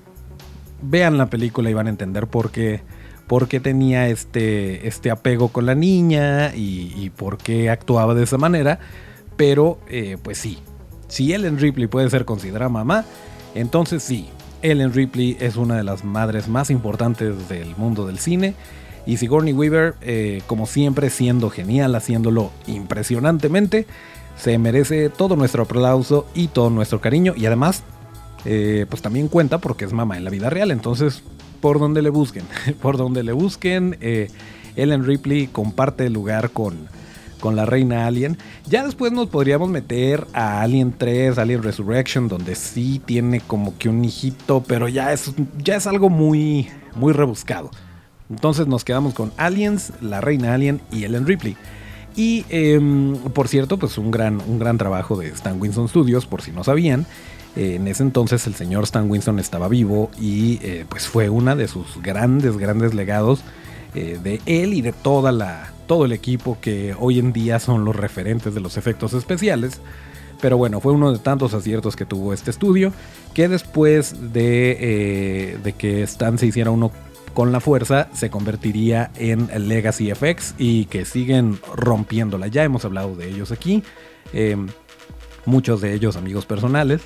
vean 0.82 1.16
la 1.18 1.26
película 1.26 1.70
y 1.70 1.74
van 1.74 1.86
a 1.86 1.90
entender 1.90 2.26
por 2.26 2.50
qué, 2.50 2.82
por 3.32 3.48
qué 3.48 3.60
tenía 3.60 4.08
este, 4.08 4.86
este 4.86 5.10
apego 5.10 5.48
con 5.48 5.64
la 5.64 5.74
niña 5.74 6.54
y, 6.54 7.08
por 7.16 7.38
qué 7.38 7.70
actuaba 7.70 8.12
de 8.12 8.24
esa 8.24 8.36
manera. 8.36 8.78
Pero, 9.38 9.78
eh, 9.88 10.18
pues 10.22 10.36
sí, 10.36 10.58
si 11.08 11.32
Ellen 11.32 11.58
Ripley 11.58 11.86
puede 11.86 12.10
ser 12.10 12.26
considerada 12.26 12.68
mamá, 12.68 13.06
entonces 13.54 14.02
sí, 14.02 14.28
Ellen 14.60 14.92
Ripley 14.92 15.38
es 15.40 15.56
una 15.56 15.78
de 15.78 15.82
las 15.82 16.04
madres 16.04 16.46
más 16.46 16.68
importantes 16.68 17.48
del 17.48 17.74
mundo 17.76 18.06
del 18.06 18.18
cine. 18.18 18.54
Y 19.06 19.16
Sigourney 19.16 19.54
Weaver, 19.54 19.94
como 20.46 20.66
siempre, 20.66 21.08
siendo 21.08 21.48
genial, 21.48 21.94
haciéndolo 21.94 22.50
impresionantemente 22.66 23.86
se 24.36 24.58
merece 24.58 25.08
todo 25.08 25.36
nuestro 25.36 25.62
aplauso 25.62 26.26
y 26.34 26.48
todo 26.48 26.68
nuestro 26.68 27.00
cariño. 27.00 27.32
Y 27.34 27.46
además, 27.46 27.82
eh, 28.44 28.84
pues 28.90 29.00
también 29.00 29.28
cuenta 29.28 29.56
porque 29.56 29.86
es 29.86 29.94
mamá 29.94 30.18
en 30.18 30.24
la 30.24 30.30
vida 30.30 30.50
real. 30.50 30.70
Entonces, 30.70 31.22
por 31.62 31.78
donde 31.78 32.02
le 32.02 32.10
busquen, 32.10 32.44
por 32.82 32.98
donde 32.98 33.22
le 33.22 33.32
busquen, 33.32 33.96
eh, 34.02 34.28
Ellen 34.76 35.06
Ripley 35.06 35.46
comparte 35.46 36.06
el 36.06 36.12
lugar 36.12 36.50
con, 36.50 36.88
con 37.40 37.56
la 37.56 37.64
reina 37.64 38.06
Alien. 38.06 38.36
Ya 38.66 38.84
después 38.84 39.12
nos 39.12 39.28
podríamos 39.28 39.70
meter 39.70 40.26
a 40.34 40.60
Alien 40.60 40.92
3, 40.96 41.38
Alien 41.38 41.62
Resurrection, 41.62 42.28
donde 42.28 42.56
sí 42.56 43.00
tiene 43.02 43.40
como 43.40 43.78
que 43.78 43.88
un 43.88 44.04
hijito, 44.04 44.62
pero 44.66 44.88
ya 44.88 45.12
es, 45.12 45.32
ya 45.62 45.76
es 45.76 45.86
algo 45.86 46.10
muy, 46.10 46.68
muy 46.96 47.12
rebuscado. 47.12 47.70
Entonces 48.28 48.66
nos 48.66 48.84
quedamos 48.84 49.14
con 49.14 49.32
Aliens, 49.36 49.92
la 50.00 50.20
reina 50.20 50.54
Alien 50.54 50.80
y 50.90 51.04
Ellen 51.04 51.26
Ripley. 51.26 51.56
Y 52.16 52.44
em, 52.48 53.16
por 53.34 53.46
cierto, 53.46 53.78
pues 53.78 53.96
un 53.98 54.10
gran, 54.10 54.40
un 54.48 54.58
gran 54.58 54.78
trabajo 54.78 55.16
de 55.16 55.28
Stan 55.28 55.60
Winston 55.60 55.88
Studios, 55.88 56.26
por 56.26 56.42
si 56.42 56.50
no 56.50 56.64
sabían. 56.64 57.06
Eh, 57.56 57.74
en 57.74 57.86
ese 57.86 58.02
entonces 58.02 58.46
el 58.46 58.54
señor 58.54 58.84
Stan 58.84 59.10
Winston 59.10 59.38
estaba 59.38 59.68
vivo 59.68 60.10
y 60.18 60.58
eh, 60.62 60.86
pues 60.88 61.06
fue 61.06 61.28
una 61.28 61.54
de 61.54 61.68
sus 61.68 62.00
grandes, 62.02 62.56
grandes 62.56 62.94
legados 62.94 63.42
eh, 63.94 64.18
de 64.22 64.40
él 64.46 64.72
y 64.72 64.80
de 64.80 64.92
toda 64.92 65.32
la, 65.32 65.72
todo 65.86 66.06
el 66.06 66.12
equipo 66.12 66.58
que 66.60 66.96
hoy 66.98 67.18
en 67.18 67.32
día 67.32 67.58
son 67.58 67.84
los 67.84 67.94
referentes 67.94 68.54
de 68.54 68.60
los 68.60 68.76
efectos 68.76 69.12
especiales. 69.12 69.80
Pero 70.40 70.56
bueno, 70.56 70.80
fue 70.80 70.92
uno 70.92 71.12
de 71.12 71.18
tantos 71.18 71.54
aciertos 71.54 71.94
que 71.94 72.04
tuvo 72.04 72.32
este 72.32 72.50
estudio 72.50 72.92
que 73.32 73.48
después 73.48 74.32
de, 74.32 75.56
de 75.62 75.72
que 75.74 76.02
Stan 76.02 76.36
se 76.36 76.46
hiciera 76.46 76.70
uno 76.72 76.90
con 77.32 77.52
la 77.52 77.60
fuerza 77.60 78.08
se 78.12 78.28
convertiría 78.28 79.12
en 79.16 79.48
Legacy 79.68 80.12
FX 80.12 80.56
y 80.58 80.86
que 80.86 81.04
siguen 81.04 81.60
rompiéndola. 81.76 82.48
Ya 82.48 82.64
hemos 82.64 82.84
hablado 82.84 83.14
de 83.14 83.28
ellos 83.28 83.52
aquí, 83.52 83.84
muchos 85.46 85.80
de 85.80 85.94
ellos 85.94 86.16
amigos 86.16 86.44
personales, 86.44 87.02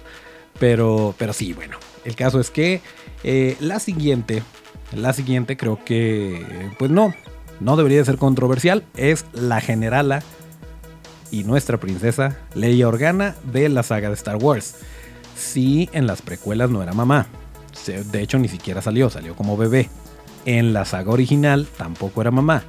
pero, 0.59 1.15
pero 1.19 1.33
sí, 1.33 1.53
bueno, 1.53 1.79
el 2.05 2.17
caso 2.17 2.41
es 2.41 2.51
que 2.51 2.81
eh, 3.25 3.57
la 3.61 3.81
siguiente, 3.81 4.43
la 4.93 5.13
siguiente 5.13 5.57
creo 5.57 5.85
que, 5.85 6.45
pues 6.79 6.91
no, 6.91 7.15
no 7.61 7.77
debería 7.77 8.05
ser 8.05 8.19
controversial, 8.19 8.85
es 8.97 9.25
la 9.33 9.61
generala 9.61 10.23
y 11.31 11.45
nuestra 11.45 11.79
princesa 11.79 12.39
Leia 12.55 12.89
Organa 12.89 13.35
de 13.45 13.69
la 13.69 13.83
saga 13.83 14.09
de 14.09 14.15
Star 14.15 14.37
Wars. 14.37 14.77
Sí, 15.37 15.89
en 15.93 16.07
las 16.07 16.23
precuelas 16.23 16.71
no 16.71 16.83
era 16.83 16.93
mamá. 16.93 17.27
De 17.87 18.23
hecho, 18.23 18.39
ni 18.39 18.49
siquiera 18.49 18.81
salió, 18.81 19.11
salió 19.11 19.35
como 19.37 19.57
bebé. 19.57 19.91
En 20.45 20.73
la 20.73 20.85
saga 20.85 21.11
original 21.11 21.67
tampoco 21.77 22.21
era 22.21 22.31
mamá. 22.31 22.63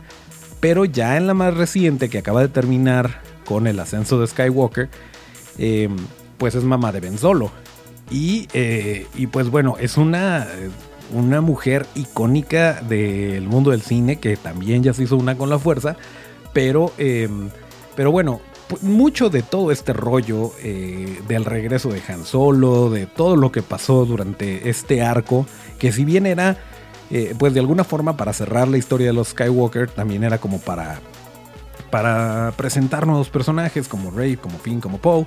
Pero 0.60 0.86
ya 0.86 1.18
en 1.18 1.28
la 1.28 1.34
más 1.34 1.54
reciente, 1.54 2.10
que 2.10 2.18
acaba 2.18 2.42
de 2.42 2.50
terminar 2.50 3.22
con 3.46 3.68
el 3.68 3.80
ascenso 3.80 4.20
de 4.20 4.28
Skywalker, 4.28 4.90
em, 5.58 5.96
pues 6.38 6.56
es 6.56 6.64
mamá 6.64 6.92
de 6.92 7.00
Ben 7.00 7.18
Solo. 7.18 7.52
Y, 8.10 8.48
eh, 8.54 9.08
y 9.16 9.28
pues 9.28 9.50
bueno, 9.50 9.76
es 9.80 9.98
una, 9.98 10.48
una 11.14 11.42
mujer 11.42 11.86
icónica 11.96 12.82
del 12.82 13.48
mundo 13.48 13.72
del 13.72 13.82
cine 13.82 14.18
que 14.18 14.38
también 14.38 14.84
ya 14.84 14.94
se 14.94 15.04
hizo 15.04 15.18
una 15.18 15.38
con 15.38 15.50
la 15.50 15.60
fuerza. 15.60 15.98
Pero, 16.54 16.92
em, 16.98 17.50
pero 17.96 18.12
bueno, 18.12 18.42
mucho 18.82 19.30
de 19.30 19.44
todo 19.44 19.72
este 19.72 19.94
rollo 19.94 20.52
eh, 20.62 21.20
del 21.28 21.46
regreso 21.46 21.90
de 21.90 22.02
Han 22.08 22.26
Solo, 22.26 22.90
de 22.90 23.06
todo 23.06 23.36
lo 23.36 23.52
que 23.52 23.62
pasó 23.62 24.06
durante 24.06 24.70
este 24.70 25.02
arco, 25.02 25.46
que 25.80 25.92
si 25.92 26.06
bien 26.06 26.26
era 26.26 26.58
eh, 27.10 27.36
pues 27.38 27.54
de 27.54 27.62
alguna 27.62 27.84
forma 27.86 28.18
para 28.18 28.34
cerrar 28.34 28.68
la 28.68 28.78
historia 28.78 29.08
de 29.08 29.14
los 29.14 29.30
Skywalker 29.30 29.90
también 29.90 30.24
era 30.26 30.40
como 30.40 30.60
para, 30.60 31.00
para 31.90 32.52
presentar 32.58 33.08
nuevos 33.08 33.30
personajes 33.30 33.88
como 33.88 34.12
Rey, 34.12 34.36
como 34.36 34.58
Finn, 34.58 34.82
como 34.82 34.98
Poe. 34.98 35.26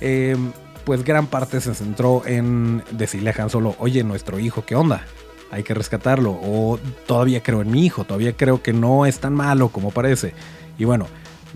Em, 0.00 0.52
pues 0.84 1.04
gran 1.04 1.26
parte 1.26 1.60
se 1.60 1.74
centró 1.74 2.22
en 2.26 2.82
decirle 2.90 3.30
a 3.30 3.42
Han 3.42 3.50
Solo, 3.50 3.74
oye, 3.78 4.04
nuestro 4.04 4.38
hijo, 4.38 4.64
¿qué 4.64 4.74
onda? 4.74 5.04
Hay 5.50 5.62
que 5.62 5.74
rescatarlo. 5.74 6.32
O 6.42 6.78
todavía 7.06 7.42
creo 7.42 7.62
en 7.62 7.70
mi 7.70 7.84
hijo, 7.84 8.04
todavía 8.04 8.36
creo 8.36 8.62
que 8.62 8.72
no 8.72 9.06
es 9.06 9.18
tan 9.18 9.34
malo 9.34 9.68
como 9.68 9.90
parece. 9.90 10.34
Y 10.78 10.84
bueno, 10.84 11.06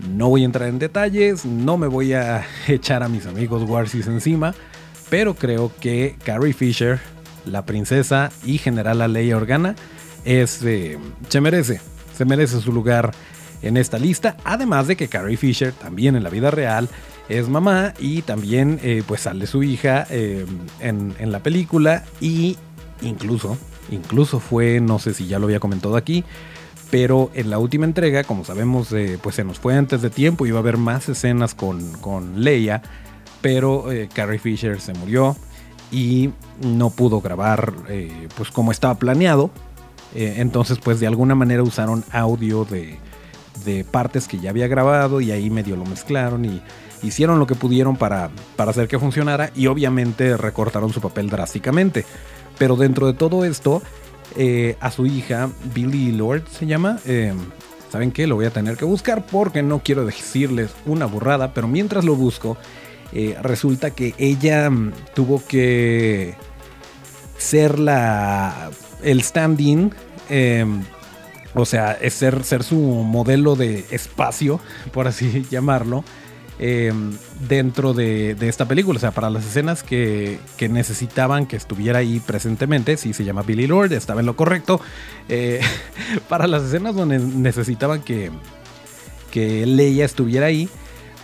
no 0.09 0.29
voy 0.29 0.43
a 0.43 0.45
entrar 0.45 0.69
en 0.69 0.79
detalles, 0.79 1.45
no 1.45 1.77
me 1.77 1.87
voy 1.87 2.13
a 2.13 2.45
echar 2.67 3.03
a 3.03 3.09
mis 3.09 3.25
amigos 3.25 3.63
Warsis 3.69 4.07
encima, 4.07 4.53
pero 5.09 5.35
creo 5.35 5.71
que 5.79 6.15
Carrie 6.23 6.53
Fisher 6.53 6.99
la 7.45 7.65
princesa 7.65 8.31
y 8.45 8.57
general 8.57 9.11
Leia 9.11 9.37
Organa, 9.37 9.75
es, 10.25 10.61
eh, 10.63 10.97
se 11.27 11.41
merece, 11.41 11.81
se 12.15 12.25
merece 12.25 12.59
su 12.61 12.71
lugar 12.71 13.11
en 13.61 13.77
esta 13.77 13.97
lista. 13.97 14.37
Además 14.43 14.87
de 14.87 14.95
que 14.95 15.07
Carrie 15.07 15.37
Fisher, 15.37 15.73
también 15.73 16.15
en 16.15 16.23
la 16.23 16.29
vida 16.29 16.51
real, 16.51 16.89
es 17.29 17.47
mamá 17.47 17.93
y 17.99 18.23
también 18.23 18.79
eh, 18.83 19.03
pues 19.07 19.21
sale 19.21 19.45
su 19.45 19.61
hija 19.63 20.05
eh, 20.09 20.45
en, 20.79 21.13
en, 21.19 21.31
la 21.31 21.41
película 21.41 22.03
y 22.19 22.57
incluso, 23.01 23.57
incluso 23.91 24.39
fue, 24.39 24.81
no 24.81 24.97
sé 24.97 25.13
si 25.13 25.27
ya 25.27 25.37
lo 25.37 25.45
había 25.45 25.59
comentado 25.59 25.95
aquí, 25.95 26.25
pero 26.89 27.29
en 27.35 27.51
la 27.51 27.59
última 27.59 27.85
entrega, 27.85 28.23
como 28.23 28.43
sabemos, 28.43 28.91
eh, 28.93 29.19
pues 29.21 29.35
se 29.35 29.43
nos 29.43 29.59
fue 29.59 29.77
antes 29.77 30.01
de 30.01 30.09
tiempo, 30.09 30.47
iba 30.47 30.57
a 30.57 30.61
haber 30.61 30.77
más 30.77 31.07
escenas 31.07 31.53
con, 31.53 31.91
con 31.99 32.43
Leia, 32.43 32.81
pero 33.41 33.85
Carrie 34.13 34.39
Fisher 34.39 34.81
se 34.81 34.93
murió 34.93 35.37
y 35.91 36.31
no 36.61 36.89
pudo 36.89 37.21
grabar 37.21 37.73
pues 38.35 38.51
como 38.51 38.73
estaba 38.73 38.95
planeado. 38.95 39.49
entonces 40.13 40.77
pues 40.77 40.99
de 40.99 41.07
alguna 41.07 41.35
manera 41.35 41.63
usaron 41.63 42.03
audio 42.11 42.65
de, 42.65 42.99
de 43.65 43.83
partes 43.83 44.27
que 44.27 44.39
ya 44.39 44.49
había 44.49 44.67
grabado 44.67 45.21
y 45.21 45.31
ahí 45.31 45.49
medio 45.49 45.75
lo 45.75 45.85
mezclaron 45.85 46.45
y 46.45 46.61
hicieron 47.03 47.39
lo 47.39 47.47
que 47.47 47.55
pudieron 47.55 47.95
para, 47.95 48.29
para 48.55 48.71
hacer 48.71 48.87
que 48.87 48.99
funcionara 48.99 49.51
y 49.55 49.67
obviamente 49.67 50.37
recortaron 50.37 50.91
su 50.91 51.01
papel 51.01 51.29
drásticamente. 51.29 52.05
Pero 52.57 52.75
dentro 52.75 53.07
de 53.07 53.13
todo 53.13 53.45
esto, 53.45 53.81
eh, 54.35 54.75
a 54.79 54.91
su 54.91 55.05
hija, 55.05 55.49
Billy 55.73 56.11
Lord 56.11 56.43
se 56.49 56.65
llama, 56.65 56.99
eh, 57.05 57.33
¿saben 57.91 58.11
qué? 58.11 58.27
Lo 58.27 58.35
voy 58.35 58.45
a 58.45 58.51
tener 58.51 58.77
que 58.77 58.85
buscar 58.85 59.25
porque 59.25 59.63
no 59.63 59.79
quiero 59.79 60.05
decirles 60.05 60.71
una 60.85 61.05
burrada, 61.05 61.53
pero 61.53 61.67
mientras 61.67 62.05
lo 62.05 62.15
busco, 62.15 62.57
eh, 63.11 63.37
resulta 63.41 63.91
que 63.91 64.13
ella 64.17 64.69
mm, 64.69 64.93
tuvo 65.15 65.43
que 65.45 66.35
ser 67.37 67.79
la 67.79 68.69
el 69.01 69.21
stand-in 69.21 69.93
o 71.55 71.65
sea, 71.65 71.93
es 71.93 72.13
ser, 72.13 72.43
ser 72.43 72.63
su 72.63 72.77
modelo 72.77 73.55
de 73.55 73.85
espacio, 73.91 74.59
por 74.91 75.07
así 75.07 75.45
llamarlo, 75.51 76.03
Em, 76.61 77.13
dentro 77.47 77.93
de, 77.93 78.35
esta 78.41 78.67
película. 78.67 78.97
O 78.97 78.99
sea, 78.99 79.11
para 79.11 79.29
las 79.29 79.45
escenas 79.45 79.81
que, 79.81 80.39
necesitaban 80.69 81.45
que 81.45 81.55
estuviera 81.55 81.99
ahí 81.99 82.19
presentemente, 82.19 82.97
si 82.97 83.13
se 83.13 83.23
llama 83.23 83.43
Billy 83.43 83.65
Lord, 83.65 83.93
estaba 83.93 84.19
en 84.19 84.25
lo 84.25 84.35
correcto. 84.35 84.81
Eh, 85.29 85.61
para 86.29 86.47
las 86.47 86.63
escenas 86.63 86.95
donde 86.95 87.17
necesitaban 87.17 88.01
que, 88.01 88.29
que 89.31 89.65
Leia 89.65 90.03
estuviera 90.03 90.47
ahí, 90.47 90.67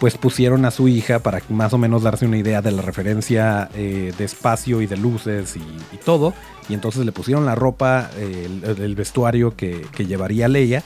pues 0.06 0.20
pusieron 0.20 0.66
a 0.66 0.70
su 0.70 0.88
hija 0.88 1.18
para 1.18 1.42
más 1.50 1.74
o 1.74 1.80
menos 1.80 2.04
darse 2.04 2.28
una 2.28 2.38
idea 2.38 2.62
de 2.62 2.72
la 2.72 2.84
referencia 2.84 3.72
eh, 3.74 4.14
de 4.16 4.24
espacio 4.24 4.82
y 4.82 4.86
de 4.86 4.98
luces 4.98 5.56
y, 5.56 5.98
todo. 5.98 6.32
Y 6.70 6.76
entonces 6.76 7.04
le 7.08 7.12
pusieron 7.12 7.44
la 7.48 7.56
ropa, 7.56 8.12
el, 8.16 8.94
vestuario 8.94 9.56
que, 9.56 9.84
llevaría 9.98 10.48
Leia. 10.48 10.84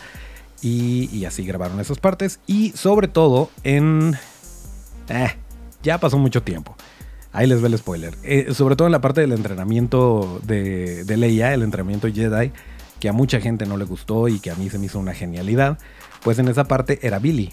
y, 0.62 1.26
así 1.26 1.44
grabaron 1.44 1.82
esas 1.82 2.00
partes. 2.00 2.40
Y 2.48 2.72
sobre 2.78 3.10
todo 3.10 3.50
en 3.66 4.16
eh, 5.10 5.36
ya 5.84 5.98
pasó 5.98 6.18
mucho 6.18 6.42
tiempo. 6.42 6.78
Ahí 7.34 7.46
les 7.46 7.62
ve 7.62 7.68
el 7.68 7.78
spoiler. 7.78 8.16
Eh, 8.24 8.54
sobre 8.54 8.78
todo 8.78 8.88
en 8.88 8.94
la 8.94 9.02
parte 9.02 9.20
del 9.20 9.34
entrenamiento 9.34 10.40
de, 10.44 11.04
Leia, 11.18 11.54
el 11.54 11.64
entrenamiento 11.64 12.08
Jedi, 12.08 12.54
que 13.02 13.10
a 13.10 13.12
mucha 13.12 13.42
gente 13.42 13.66
no 13.66 13.76
le 13.76 13.84
gustó 13.84 14.30
y 14.30 14.40
que 14.40 14.50
a 14.50 14.56
mí 14.56 14.70
se 14.70 14.80
me 14.80 14.86
hizo 14.86 14.98
una 14.98 15.14
genialidad. 15.14 15.78
Pues 16.24 16.40
en 16.40 16.48
esa 16.48 16.70
parte 16.70 17.00
era 17.02 17.20
Billy. 17.20 17.52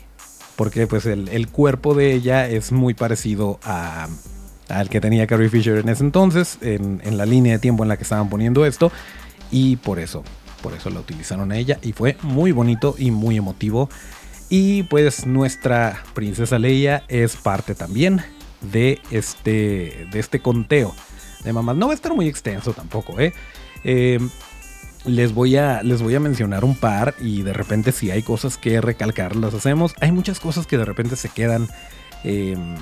Porque 0.56 0.86
pues 0.86 1.06
el, 1.06 1.48
cuerpo 1.48 1.94
de 1.94 2.14
ella 2.14 2.48
es 2.48 2.72
muy 2.72 2.94
parecido 2.94 3.60
a, 3.62 4.08
al 4.68 4.88
que 4.88 5.00
tenía 5.00 5.26
Carrie 5.26 5.50
Fisher 5.50 5.78
en 5.78 5.88
ese 5.88 6.02
entonces, 6.02 6.58
en, 6.62 7.00
en, 7.04 7.18
la 7.18 7.26
línea 7.26 7.52
de 7.52 7.58
tiempo 7.58 7.82
en 7.82 7.90
la 7.90 7.96
que 7.96 8.04
estaban 8.04 8.28
poniendo 8.30 8.64
esto. 8.64 8.90
Y 9.50 9.76
por 9.76 9.98
eso, 9.98 10.24
por 10.62 10.72
eso 10.72 10.88
la 10.90 11.00
utilizaron 11.00 11.52
a 11.52 11.58
ella. 11.58 11.78
Y 11.82 11.92
fue 11.92 12.16
muy 12.22 12.52
bonito 12.52 12.94
y 12.98 13.10
muy 13.10 13.36
emotivo 13.36 13.90
y 14.48 14.84
pues 14.84 15.26
nuestra 15.26 16.04
princesa 16.14 16.58
Leia 16.58 17.02
es 17.08 17.36
parte 17.36 17.74
también 17.74 18.22
de 18.60 19.00
este, 19.10 20.06
de 20.10 20.18
este 20.18 20.40
conteo 20.40 20.94
de 21.44 21.52
mamás. 21.52 21.76
No 21.76 21.86
va 21.86 21.92
a 21.92 21.96
estar 21.96 22.14
muy 22.14 22.28
extenso 22.28 22.72
tampoco, 22.72 23.18
¿eh? 23.18 23.32
Em, 23.82 24.30
les, 25.06 25.32
voy 25.34 25.56
a, 25.56 25.82
les 25.82 26.02
voy 26.02 26.14
a 26.14 26.20
mencionar 26.20 26.64
un 26.64 26.74
par 26.76 27.14
y 27.20 27.42
de 27.42 27.52
repente 27.52 27.92
si 27.92 28.10
hay 28.10 28.22
cosas 28.22 28.58
que 28.58 28.80
recalcar 28.80 29.36
las 29.36 29.54
hacemos. 29.54 29.94
Hay 30.00 30.12
muchas 30.12 30.40
cosas 30.40 30.66
que 30.66 30.78
de 30.78 30.84
repente 30.84 31.16
se 31.16 31.28
quedan... 31.28 31.68
Em, 32.24 32.76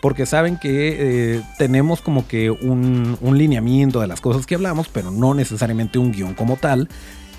porque 0.00 0.24
saben 0.24 0.58
que 0.58 1.36
eh, 1.36 1.42
tenemos 1.58 2.00
como 2.00 2.26
que 2.26 2.50
un, 2.50 3.18
un, 3.20 3.36
lineamiento 3.36 4.00
de 4.00 4.06
las 4.06 4.22
cosas 4.22 4.46
que 4.46 4.54
hablamos, 4.54 4.88
pero 4.88 5.10
no 5.10 5.34
necesariamente 5.34 5.98
un 5.98 6.10
guion 6.10 6.32
como 6.32 6.56
tal 6.56 6.88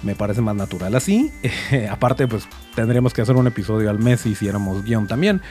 me 0.03 0.15
parece 0.15 0.41
más 0.41 0.55
natural 0.55 0.95
así. 0.95 1.31
aparte, 1.89 2.27
pues 2.27 2.47
tendríamos 2.75 3.13
que 3.13 3.21
hacer 3.21 3.35
un 3.35 3.47
episodio 3.47 3.89
al 3.89 3.99
mes 3.99 4.21
si 4.21 4.29
hiciéramos 4.29 4.83
guion 4.83 5.07
también. 5.07 5.41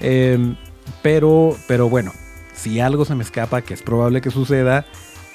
Em, 0.00 0.56
pero, 1.02 1.56
pero 1.66 1.88
bueno, 1.88 2.12
si 2.54 2.80
algo 2.80 3.04
se 3.04 3.14
me 3.14 3.22
escapa, 3.22 3.62
que 3.62 3.74
es 3.74 3.82
probable 3.82 4.20
que 4.20 4.30
suceda, 4.30 4.86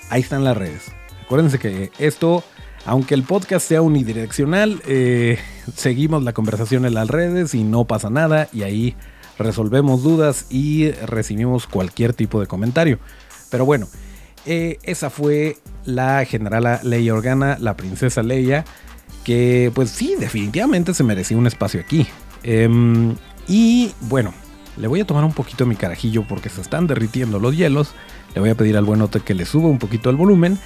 ahí 0.10 0.22
están 0.22 0.44
las 0.44 0.58
redes. 0.58 0.92
Acuérdense 1.24 1.60
que 1.60 1.92
esto, 2.00 2.44
aunque 2.86 3.14
el 3.14 3.24
podcast 3.24 3.68
sea 3.68 3.82
unidireccional, 3.82 4.82
eh, 4.88 5.40
seguimos 5.76 6.24
la 6.24 6.34
conversación 6.34 6.86
en 6.86 6.94
las 6.94 7.10
redes 7.10 7.56
y 7.56 7.64
no 7.64 7.86
pasa 7.86 8.10
nada 8.10 8.50
y 8.52 8.64
ahí 8.64 8.96
resolvemos 9.38 10.04
dudas 10.04 10.48
y 10.50 10.92
recibimos 10.92 11.68
cualquier 11.68 12.14
tipo 12.14 12.40
de 12.40 12.48
comentario. 12.48 13.00
Pero 13.50 13.66
bueno, 13.66 13.88
eh, 14.46 14.80
esa 14.84 15.10
fue 15.10 15.58
la 15.86 16.26
generala 16.26 16.82
Leia 16.84 17.14
Organa, 17.14 17.58
la 17.60 17.78
princesa 17.78 18.24
Leia, 18.24 18.66
que 19.24 19.72
pues 19.74 19.90
sí, 19.90 20.16
definitivamente 20.20 20.94
se 20.94 21.04
merecía 21.04 21.38
un 21.38 21.48
espacio 21.48 21.80
aquí. 21.80 22.06
Em, 22.44 23.16
y 23.48 23.94
bueno, 24.02 24.34
le 24.78 24.88
voy 24.88 25.00
a 25.00 25.06
tomar 25.06 25.24
un 25.24 25.34
poquito 25.34 25.66
mi 25.66 25.76
carajillo 25.76 26.26
porque 26.28 26.50
se 26.50 26.62
están 26.62 26.88
derritiendo 26.88 27.40
los 27.40 27.56
hielos. 27.56 27.92
Le 28.36 28.42
voy 28.42 28.50
a 28.50 28.56
pedir 28.56 28.76
al 28.76 28.86
buenote 28.86 29.20
que 29.22 29.34
le 29.34 29.46
suba 29.46 29.70
un 29.70 29.80
poquito 29.80 30.10
el 30.10 30.16
volumen. 30.16 30.60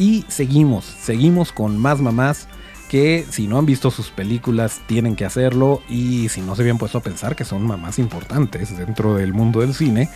Y 0.00 0.24
seguimos, 0.28 0.86
seguimos 0.86 1.52
con 1.52 1.76
más 1.76 2.00
mamás 2.00 2.48
que 2.88 3.26
si 3.28 3.46
no 3.46 3.58
han 3.58 3.66
visto 3.66 3.90
sus 3.90 4.08
películas 4.08 4.80
tienen 4.86 5.14
que 5.14 5.26
hacerlo 5.26 5.82
y 5.90 6.30
si 6.30 6.40
no 6.40 6.56
se 6.56 6.62
habían 6.62 6.78
puesto 6.78 6.96
a 6.96 7.02
pensar 7.02 7.36
que 7.36 7.44
son 7.44 7.66
mamás 7.66 7.98
importantes 7.98 8.74
dentro 8.78 9.16
del 9.16 9.34
mundo 9.34 9.60
del 9.60 9.74
cine, 9.74 10.08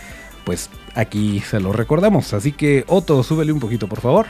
pues 0.43 0.71
aquí 0.95 1.39
se 1.39 1.59
lo 1.59 1.71
recordamos. 1.71 2.33
Así 2.33 2.51
que 2.51 2.83
Otto, 2.87 3.21
súbele 3.21 3.51
un 3.51 3.59
poquito 3.59 3.87
por 3.87 4.01
favor. 4.01 4.25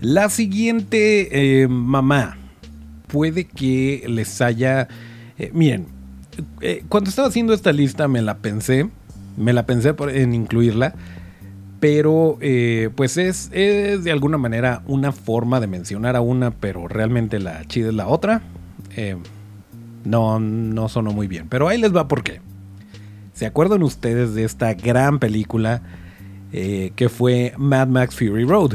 La 0.00 0.30
siguiente 0.30 1.62
eh, 1.62 1.68
mamá 1.68 2.38
puede 3.08 3.44
que 3.44 4.04
les 4.08 4.40
haya... 4.40 4.88
Eh, 5.38 5.50
miren, 5.52 5.88
eh, 6.62 6.84
cuando 6.88 7.10
estaba 7.10 7.28
haciendo 7.28 7.52
esta 7.52 7.72
lista 7.72 8.08
me 8.08 8.22
la 8.22 8.38
pensé, 8.38 8.88
me 9.36 9.52
la 9.52 9.66
pensé 9.66 9.94
en 10.14 10.34
incluirla, 10.34 10.94
pero 11.80 12.38
pues 12.94 13.16
es, 13.18 13.50
es, 13.52 14.04
de 14.04 14.10
alguna 14.10 14.38
manera 14.38 14.82
una 14.86 15.12
forma 15.12 15.60
de 15.60 15.66
mencionar 15.66 16.16
a 16.16 16.20
una, 16.22 16.50
pero 16.50 16.88
realmente 16.88 17.38
la 17.38 17.64
chida 17.66 17.88
es 17.88 17.94
la 17.94 18.06
otra. 18.06 18.42
no, 20.04 20.40
no 20.40 20.88
sonó 20.88 21.12
muy 21.12 21.26
bien, 21.26 21.48
pero 21.48 21.68
ahí 21.68 21.78
les 21.78 21.94
va 21.94 22.08
por 22.08 22.22
qué. 22.22 22.40
¿Se 23.34 23.46
acuerdan 23.46 23.82
ustedes 23.82 24.34
de 24.34 24.44
esta 24.44 24.72
gran 24.74 25.18
película 25.18 25.82
que 26.50 27.08
fue 27.10 27.54
Mad 27.56 27.88
Max 27.88 28.14
Fury 28.14 28.44
Road? 28.44 28.74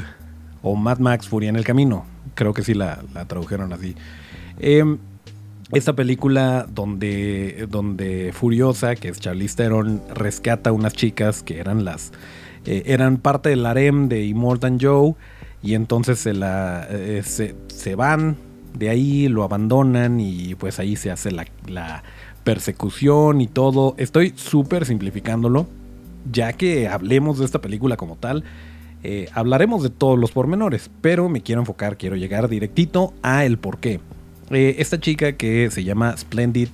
O 0.65 0.75
Mad 0.75 0.97
Max 0.97 1.30
Furia 1.30 1.49
en 1.49 1.56
el 1.56 1.63
Camino. 1.63 2.06
Creo 2.34 2.51
que 2.54 2.63
sí 2.63 2.73
la, 2.73 3.04
tradujeron 3.28 3.71
así. 3.71 3.95
Em, 4.60 4.97
esta 5.71 5.93
película 5.93 6.65
donde, 6.67 7.67
donde 7.69 8.32
Furiosa, 8.34 8.95
que 8.95 9.10
es 9.10 9.19
Charlize 9.19 9.56
Theron, 9.56 10.01
rescata 10.13 10.71
a 10.71 10.73
unas 10.73 10.93
chicas 10.93 11.43
que 11.43 11.60
eran 11.60 11.86
las 11.86 12.12
eh, 12.65 12.82
eran 12.88 13.17
parte 13.17 13.49
del 13.49 13.63
harem 13.63 14.10
de 14.10 14.25
Immortan 14.25 14.80
Joe 14.82 15.13
y 15.62 15.75
entonces 15.75 16.17
se, 16.17 16.34
la, 16.34 16.88
eh, 16.89 17.21
se, 17.23 17.95
van 17.95 18.36
de 18.73 18.89
ahí, 18.89 19.28
lo 19.28 19.43
abandonan 19.43 20.19
y 20.19 20.56
pues 20.56 20.80
ahí 20.80 20.95
se 20.95 21.12
hace 21.12 21.30
la, 21.30 21.45
la 21.67 22.01
persecución 22.43 23.39
y 23.39 23.45
todo. 23.45 23.93
Estoy 23.99 24.34
súper 24.36 24.86
simplificándolo, 24.86 25.67
ya 26.32 26.54
que 26.54 26.88
hablemos 26.88 27.38
de 27.38 27.45
esta 27.45 27.62
película 27.62 27.97
como 27.97 28.15
tal 28.15 28.43
eh, 29.07 29.29
hablaremos 29.33 29.83
de 29.83 29.91
todos 29.91 30.17
los 30.17 30.31
pormenores, 30.31 30.89
pero 31.01 31.29
me 31.29 31.41
quiero 31.41 31.61
enfocar, 31.61 31.95
quiero 31.95 32.15
llegar 32.15 32.49
directito 32.49 33.13
a 33.21 33.45
el 33.45 33.59
por 33.59 33.77
qué. 33.77 33.99
Eh, 34.49 34.77
esta 34.79 34.99
chica 34.99 35.33
que 35.33 35.69
se 35.69 35.83
llama 35.83 36.17
Splendid, 36.17 36.69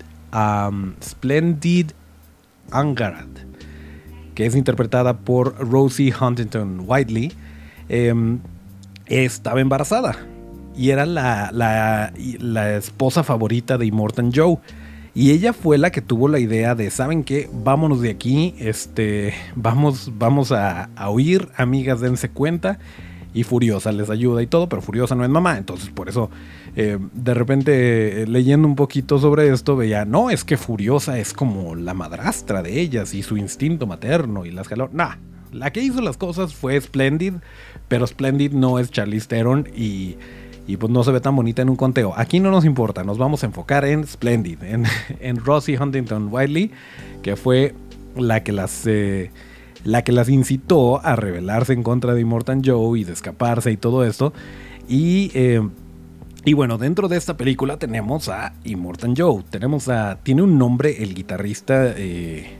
Splendid 1.03 1.91
Angarad, 2.71 3.27
que 4.33 4.45
es 4.45 4.55
interpretada 4.55 5.17
por 5.17 5.57
Rosie 5.59 6.13
Huntington 6.17 6.85
Whiteley, 6.87 7.33
em, 7.89 8.39
estaba 9.07 9.59
embarazada 9.59 10.15
y 10.73 10.91
era 10.91 11.05
la, 11.05 11.49
la, 11.51 12.13
la 12.39 12.77
esposa 12.77 13.23
favorita 13.23 13.77
de 13.77 13.87
Immortan 13.87 14.31
Joe. 14.33 14.57
Y 15.13 15.31
ella 15.31 15.51
fue 15.51 15.77
la 15.77 15.91
que 15.91 16.01
tuvo 16.01 16.29
la 16.29 16.39
idea 16.39 16.73
de, 16.73 16.89
¿saben 16.89 17.23
qué? 17.23 17.49
Vámonos 17.51 18.01
de 18.01 18.11
aquí, 18.11 18.55
este, 18.59 19.33
vamos, 19.55 20.11
vamos 20.17 20.53
a, 20.53 20.89
huir, 21.09 21.49
amigas, 21.57 21.99
dense 21.99 22.29
cuenta. 22.29 22.79
Y 23.33 23.43
Furiosa 23.43 23.93
les 23.93 24.09
ayuda 24.09 24.41
y 24.41 24.47
todo, 24.47 24.67
pero 24.67 24.81
Furiosa 24.81 25.15
no 25.15 25.23
es 25.23 25.29
mamá, 25.29 25.57
entonces 25.57 25.89
por 25.89 26.09
eso 26.09 26.29
eh, 26.75 26.97
de 27.13 27.33
repente 27.33 28.25
leyendo 28.27 28.67
un 28.67 28.75
poquito 28.75 29.19
sobre 29.19 29.47
esto 29.47 29.77
veía, 29.77 30.03
no, 30.03 30.29
es 30.29 30.43
que 30.43 30.57
Furiosa 30.57 31.17
es 31.17 31.31
como 31.33 31.75
la 31.75 31.93
madrastra 31.93 32.61
de 32.61 32.81
ellas 32.81 33.13
y 33.13 33.23
su 33.23 33.37
instinto 33.37 33.87
materno 33.87 34.45
y 34.45 34.51
las 34.51 34.67
jaló. 34.67 34.89
Nah, 34.91 35.15
la 35.53 35.71
que 35.71 35.81
hizo 35.81 36.01
las 36.01 36.17
cosas 36.17 36.53
fue 36.53 36.79
Splendid, 36.79 37.35
pero 37.87 38.05
Splendid 38.05 38.51
no 38.51 38.79
es 38.79 38.91
Charlize 38.91 39.27
Theron 39.27 39.69
y 39.75 40.17
y 40.67 40.77
pues 40.77 40.91
no 40.91 41.03
se 41.03 41.11
ve 41.11 41.19
tan 41.19 41.35
bonita 41.35 41.61
en 41.61 41.69
un 41.69 41.75
conteo. 41.75 42.13
Aquí 42.15 42.39
no 42.39 42.51
nos 42.51 42.65
importa, 42.65 43.03
nos 43.03 43.17
vamos 43.17 43.43
a 43.43 43.47
enfocar 43.47 43.85
en 43.85 44.05
Splendid, 44.05 44.63
en, 44.63 44.85
en 45.19 45.37
Rosie 45.37 45.77
Huntington 45.79 46.29
Wiley, 46.31 46.71
que 47.21 47.35
fue 47.35 47.73
la 48.15 48.43
que 48.43 48.51
las... 48.51 48.85
Eh, 48.85 49.31
la 49.83 50.03
que 50.03 50.11
las 50.11 50.29
incitó 50.29 51.03
a 51.03 51.15
rebelarse 51.15 51.73
en 51.73 51.81
contra 51.81 52.13
de 52.13 52.21
Immortan 52.21 52.61
Joe 52.63 52.99
y 52.99 53.03
de 53.03 53.13
escaparse 53.13 53.71
y 53.71 53.77
todo 53.77 54.05
esto. 54.05 54.31
Y, 54.87 55.31
eh, 55.33 55.67
y 56.45 56.53
bueno, 56.53 56.77
dentro 56.77 57.07
de 57.07 57.17
esta 57.17 57.37
película 57.37 57.77
tenemos 57.77 58.29
a 58.29 58.53
Immortan 58.63 59.15
Joe. 59.15 59.43
Tenemos 59.49 59.89
a. 59.89 60.19
Tiene 60.21 60.43
un 60.43 60.57
nombre 60.57 61.01
el 61.03 61.13
guitarrista 61.13 61.93
eh, 61.97 62.57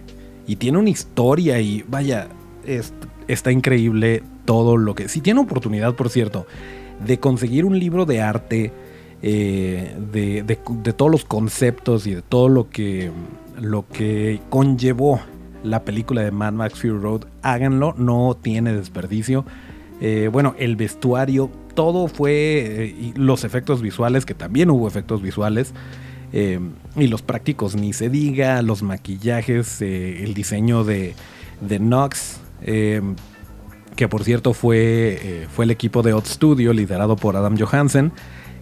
y 0.47 0.55
tiene 0.55 0.77
una 0.77 0.89
historia 0.89 1.59
y 1.59 1.83
vaya, 1.87 2.27
está 3.27 3.51
increíble 3.51 4.23
todo 4.45 4.77
lo 4.77 4.95
que. 4.95 5.07
Si 5.07 5.21
tiene 5.21 5.41
oportunidad, 5.41 5.95
por 5.95 6.09
cierto, 6.09 6.47
de 7.05 7.19
conseguir 7.19 7.65
un 7.65 7.77
libro 7.79 8.05
de 8.05 8.21
arte, 8.21 8.71
eh, 9.21 9.95
de, 10.11 10.93
todos 10.93 11.11
los 11.11 11.25
conceptos 11.25 12.07
y 12.07 12.15
de 12.15 12.21
todo 12.21 12.49
lo 12.49 12.69
que, 12.69 13.11
lo 13.59 13.87
que 13.87 14.39
conllevó 14.49 15.19
la 15.63 15.83
película 15.83 16.21
de 16.21 16.31
Mad 16.31 16.53
Max 16.53 16.79
Fury 16.79 16.97
Road, 16.97 17.21
háganlo, 17.41 17.93
no 17.97 18.35
tiene 18.41 18.73
desperdicio. 18.73 19.45
Eh, 19.99 20.29
bueno, 20.31 20.55
el 20.57 20.75
vestuario, 20.75 21.51
todo 21.75 22.07
fue, 22.07 22.33
eh, 22.33 23.13
los 23.15 23.43
efectos 23.43 23.81
visuales, 23.81 24.25
que 24.25 24.33
también 24.33 24.71
hubo 24.71 24.87
efectos 24.87 25.21
visuales, 25.21 25.73
y 26.33 27.07
los 27.07 27.21
prácticos 27.21 27.75
ni 27.75 27.91
se 27.91 28.09
diga, 28.09 28.61
los 28.61 28.83
maquillajes, 28.83 29.81
el 29.81 30.33
diseño 30.33 30.85
de, 30.85 31.13
de 31.59 31.77
Nox, 31.77 32.39
que 33.95 34.07
por 34.07 34.23
cierto 34.23 34.53
fue, 34.53 35.19
eh, 35.21 35.47
fue 35.53 35.65
el 35.65 35.71
equipo 35.71 36.01
de 36.01 36.13
Odd 36.13 36.25
Studio 36.25 36.73
liderado 36.73 37.15
por 37.15 37.35
Adam 37.35 37.57
Johansen, 37.57 38.11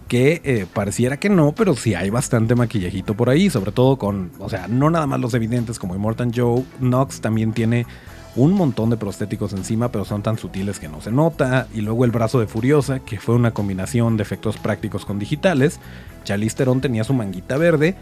que 0.08 0.40
eh, 0.44 0.66
pareciera 0.72 1.18
que 1.18 1.28
no, 1.28 1.52
pero 1.52 1.76
sí 1.76 1.94
hay 1.94 2.10
bastante 2.10 2.56
maquillajito 2.56 3.14
por 3.14 3.30
ahí, 3.30 3.48
sobre 3.48 3.70
todo 3.70 3.96
con, 3.96 4.32
o 4.40 4.48
sea, 4.48 4.66
no 4.66 4.90
nada 4.90 5.06
más 5.06 5.20
los 5.20 5.34
evidentes 5.34 5.78
como 5.78 5.94
Immortan 5.94 6.32
Joe, 6.34 6.64
Nox 6.80 7.20
también 7.20 7.52
tiene 7.52 7.86
un 8.34 8.52
montón 8.52 8.90
de 8.90 8.96
prostéticos 8.96 9.52
encima, 9.52 9.92
pero 9.92 10.04
son 10.04 10.22
tan 10.22 10.36
sutiles 10.36 10.80
que 10.80 10.88
no 10.88 11.00
se 11.00 11.12
nota, 11.12 11.68
y 11.72 11.80
luego 11.80 12.04
el 12.04 12.10
brazo 12.10 12.40
de 12.40 12.48
Furiosa, 12.48 13.00
que 13.00 13.20
fue 13.20 13.36
una 13.36 13.52
combinación 13.52 14.16
de 14.16 14.24
efectos 14.24 14.56
prácticos 14.56 15.04
con 15.04 15.20
digitales, 15.20 15.78
Chalisterón 16.24 16.80
tenía 16.80 17.04
su 17.04 17.14
manguita 17.14 17.56
verde 17.56 17.96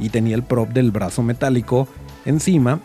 y 0.00 0.08
tenía 0.08 0.34
el 0.34 0.42
prop 0.42 0.70
del 0.70 0.90
brazo 0.90 1.22
metálico 1.22 1.86
encima, 2.24 2.80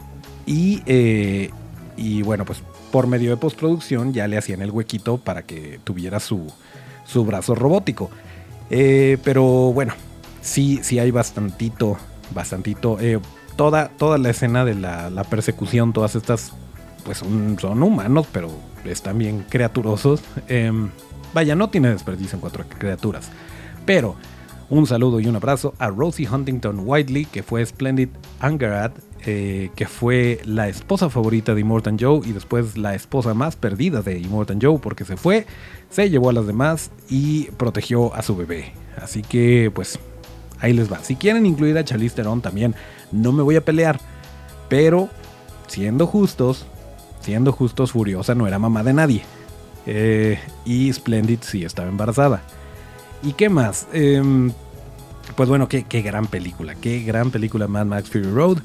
y, 0.45 0.81
eh, 0.86 1.49
y 1.97 2.21
bueno, 2.21 2.45
pues 2.45 2.62
por 2.91 3.08
medio 3.08 3.30
de 3.30 3.38
postproducción 3.38 4.13
ya 4.13 4.28
le 4.28 4.38
hacían 4.38 4.62
el 4.62 4.71
huequito 4.71 5.17
para 5.17 5.43
que 5.43 5.80
tuviera 5.84 6.19
su, 6.19 6.52
su 7.06 7.26
brazo 7.26 7.56
robótico. 7.56 8.10
Eh, 8.69 9.17
pero 9.23 9.43
bueno, 9.73 9.93
sí, 10.41 10.80
sí 10.84 11.00
hay 11.00 11.12
bastantito, 11.12 11.97
bastantito. 12.34 13.00
Eh, 13.00 13.19
toda, 13.56 13.89
toda 13.89 14.17
la 14.17 14.30
escena 14.30 14.65
de 14.65 14.76
la, 14.76 15.23
persecución, 15.30 15.93
todas 15.93 16.15
estas, 16.15 16.54
pues 17.04 17.19
son, 17.19 17.84
humanos, 17.84 18.28
pero 18.32 18.52
están 18.86 19.17
bien 19.17 19.45
criaturosos. 19.50 20.21
Em, 20.47 20.89
vaya, 21.34 21.56
no 21.56 21.69
tiene 21.69 21.89
desperdicio 21.89 22.36
en 22.36 22.41
cuatro 22.41 22.65
criaturas. 22.78 23.30
Pero 23.86 24.15
un 24.69 24.86
saludo 24.86 25.19
y 25.19 25.28
un 25.28 25.36
abrazo 25.36 25.73
a 25.80 25.89
Rosie 25.89 26.28
Huntington 26.30 26.82
Whiteley, 26.86 27.26
que 27.26 27.43
fue 27.43 27.65
Splendid 27.65 28.10
Angarat 28.39 28.93
eh, 29.25 29.71
que 29.75 29.88
fue 29.88 30.39
la 30.45 30.67
esposa 30.67 31.10
favorita 31.10 31.56
de 31.56 31.62
Immortan 31.62 31.97
Joe 31.99 32.21
y 32.25 32.32
después 32.32 32.77
la 32.77 32.95
esposa 32.95 33.34
más 33.34 33.56
perdida 33.56 34.01
de 34.01 34.19
Immortan 34.19 34.60
Joe 34.62 34.80
porque 34.80 35.06
se 35.06 35.17
fue, 35.17 35.45
se 35.89 36.10
llevó 36.10 36.30
a 36.30 36.34
las 36.34 36.47
demás 36.47 36.91
y 37.10 37.45
protegió 37.58 38.13
a 38.13 38.21
su 38.21 38.36
bebé. 38.36 38.73
Así 39.01 39.21
que 39.21 39.71
pues 39.73 39.99
ahí 40.60 40.73
les 40.73 40.91
va. 40.91 41.03
Si 41.03 41.15
quieren 41.15 41.45
incluir 41.45 41.77
a 41.77 41.84
Charlize 41.84 42.15
Theron 42.15 42.41
también, 42.41 42.75
no 43.12 43.32
me 43.32 43.43
voy 43.43 43.56
a 43.56 43.65
pelear, 43.65 43.99
pero 44.69 45.10
siendo 45.67 46.08
justos, 46.08 46.65
siendo 47.19 47.51
justos, 47.51 47.91
Furiosa 47.91 48.36
no 48.36 48.47
era 48.47 48.60
mamá 48.60 48.84
de 48.84 48.93
nadie. 48.93 49.23
Eh, 49.86 50.39
y 50.65 50.91
Splendid 50.91 51.39
sí 51.41 51.63
estaba 51.63 51.89
embarazada. 51.89 52.41
¿Y 53.23 53.34
qué 53.34 53.49
más? 53.49 53.88
Em, 53.93 54.51
pues 55.36 55.49
bueno, 55.49 55.67
qué, 55.67 55.84
qué, 55.84 56.01
gran 56.01 56.27
película, 56.27 56.75
qué 56.75 57.01
gran 57.01 57.32
película 57.32 57.67
Mad 57.67 57.86
Max 57.86 58.10
Fury 58.10 58.30
Road. 58.30 58.60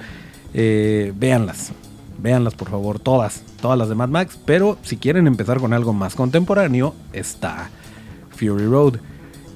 Eh, 0.55 1.13
véanlas. 1.17 1.73
Véanlas 2.19 2.55
por 2.55 2.71
favor, 2.71 3.01
todas, 3.01 3.43
todas 3.61 3.79
las 3.79 3.89
de 3.89 3.95
Mad 3.95 4.09
Max. 4.09 4.39
Pero 4.45 4.79
si 4.83 4.97
quieren 4.97 5.27
empezar 5.27 5.59
con 5.59 5.73
algo 5.73 5.93
más 5.93 6.15
contemporáneo, 6.15 6.95
está 7.13 7.71
Fury 8.31 8.67
Road. 8.67 8.97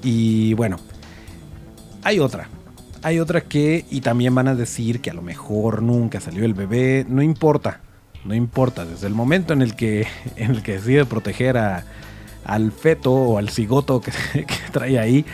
Y 0.02 0.54
bueno, 0.54 0.78
hay 2.02 2.18
otra. 2.18 2.48
Hay 3.02 3.20
otra 3.20 3.42
que, 3.42 3.84
y 3.90 4.00
también 4.00 4.34
van 4.34 4.48
a 4.48 4.54
decir 4.54 5.00
que 5.00 5.10
a 5.10 5.14
lo 5.14 5.22
mejor 5.22 5.82
nunca 5.82 6.20
salió 6.20 6.44
el 6.44 6.54
bebé. 6.54 7.06
No 7.08 7.22
importa, 7.22 7.80
no 8.24 8.34
importa. 8.34 8.84
Desde 8.84 9.06
el 9.06 9.14
momento 9.14 9.52
en 9.52 9.62
el 9.62 9.76
que, 9.76 10.06
en 10.36 10.52
el 10.52 10.62
que 10.62 10.72
decide 10.72 11.04
proteger 11.04 11.56
a, 11.56 11.84
al 12.44 12.72
feto 12.72 13.12
o 13.12 13.38
al 13.38 13.50
cigoto 13.50 14.00
que, 14.02 14.12
trae 14.72 14.98
ahí, 14.98 15.24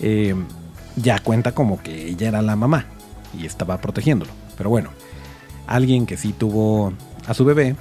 eh, 0.00 0.34
ya 0.96 1.18
cuenta 1.18 1.52
como 1.52 1.82
que 1.82 2.08
ella 2.08 2.28
era 2.28 2.42
la 2.42 2.56
mamá 2.56 2.86
y 3.38 3.46
estaba 3.46 3.78
protegiéndolo. 3.78 4.30
Pero 4.56 4.70
bueno, 4.70 4.90
alguien 5.68 6.06
que 6.06 6.16
sí 6.16 6.32
tuvo 6.32 6.92
a 7.26 7.34
su 7.34 7.44
bebé 7.44 7.76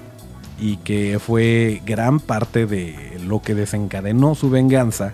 y 0.59 0.77
que 0.77 1.19
fue 1.19 1.81
gran 1.85 2.19
parte 2.19 2.65
de 2.65 3.19
lo 3.25 3.41
que 3.41 3.55
desencadenó 3.55 4.35
su 4.35 4.49
venganza 4.49 5.13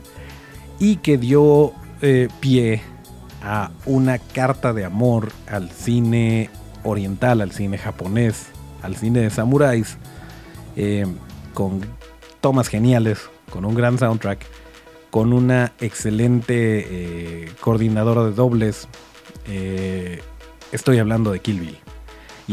y 0.80 0.98
que 0.98 1.18
dio 1.18 1.74
eh, 2.02 2.28
pie 2.40 2.82
a 3.44 3.72
una 3.86 4.18
carta 4.18 4.74
de 4.74 4.86
amor 4.86 5.32
al 5.48 5.70
cine 5.70 6.50
oriental, 6.84 7.42
al 7.42 7.52
cine 7.52 7.78
japonés, 7.78 8.48
al 8.82 8.96
cine 8.96 9.22
de 9.22 9.30
samuráis, 9.30 9.98
eh, 10.76 11.06
con 11.54 11.82
tomas 12.42 12.68
geniales, 12.68 13.30
con 13.52 13.66
un 13.66 13.76
gran 13.76 14.00
soundtrack, 14.00 14.46
con 15.12 15.32
una 15.32 15.74
excelente 15.80 16.56
eh, 16.56 17.52
coordinadora 17.60 18.24
de 18.24 18.32
dobles. 18.32 18.88
estoy 20.72 20.98
hablando 20.98 21.32
de 21.32 21.40
Kill 21.40 21.60
Bill. 21.60 21.83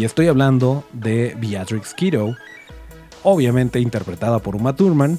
Y 0.01 0.05
estoy 0.07 0.29
hablando 0.29 0.83
de 0.95 1.37
Beatrix 1.39 1.93
Kiddo, 1.93 2.35
obviamente 3.23 3.81
interpretada 3.81 4.39
por 4.39 4.57
Uma 4.57 4.75
Thurman, 4.75 5.19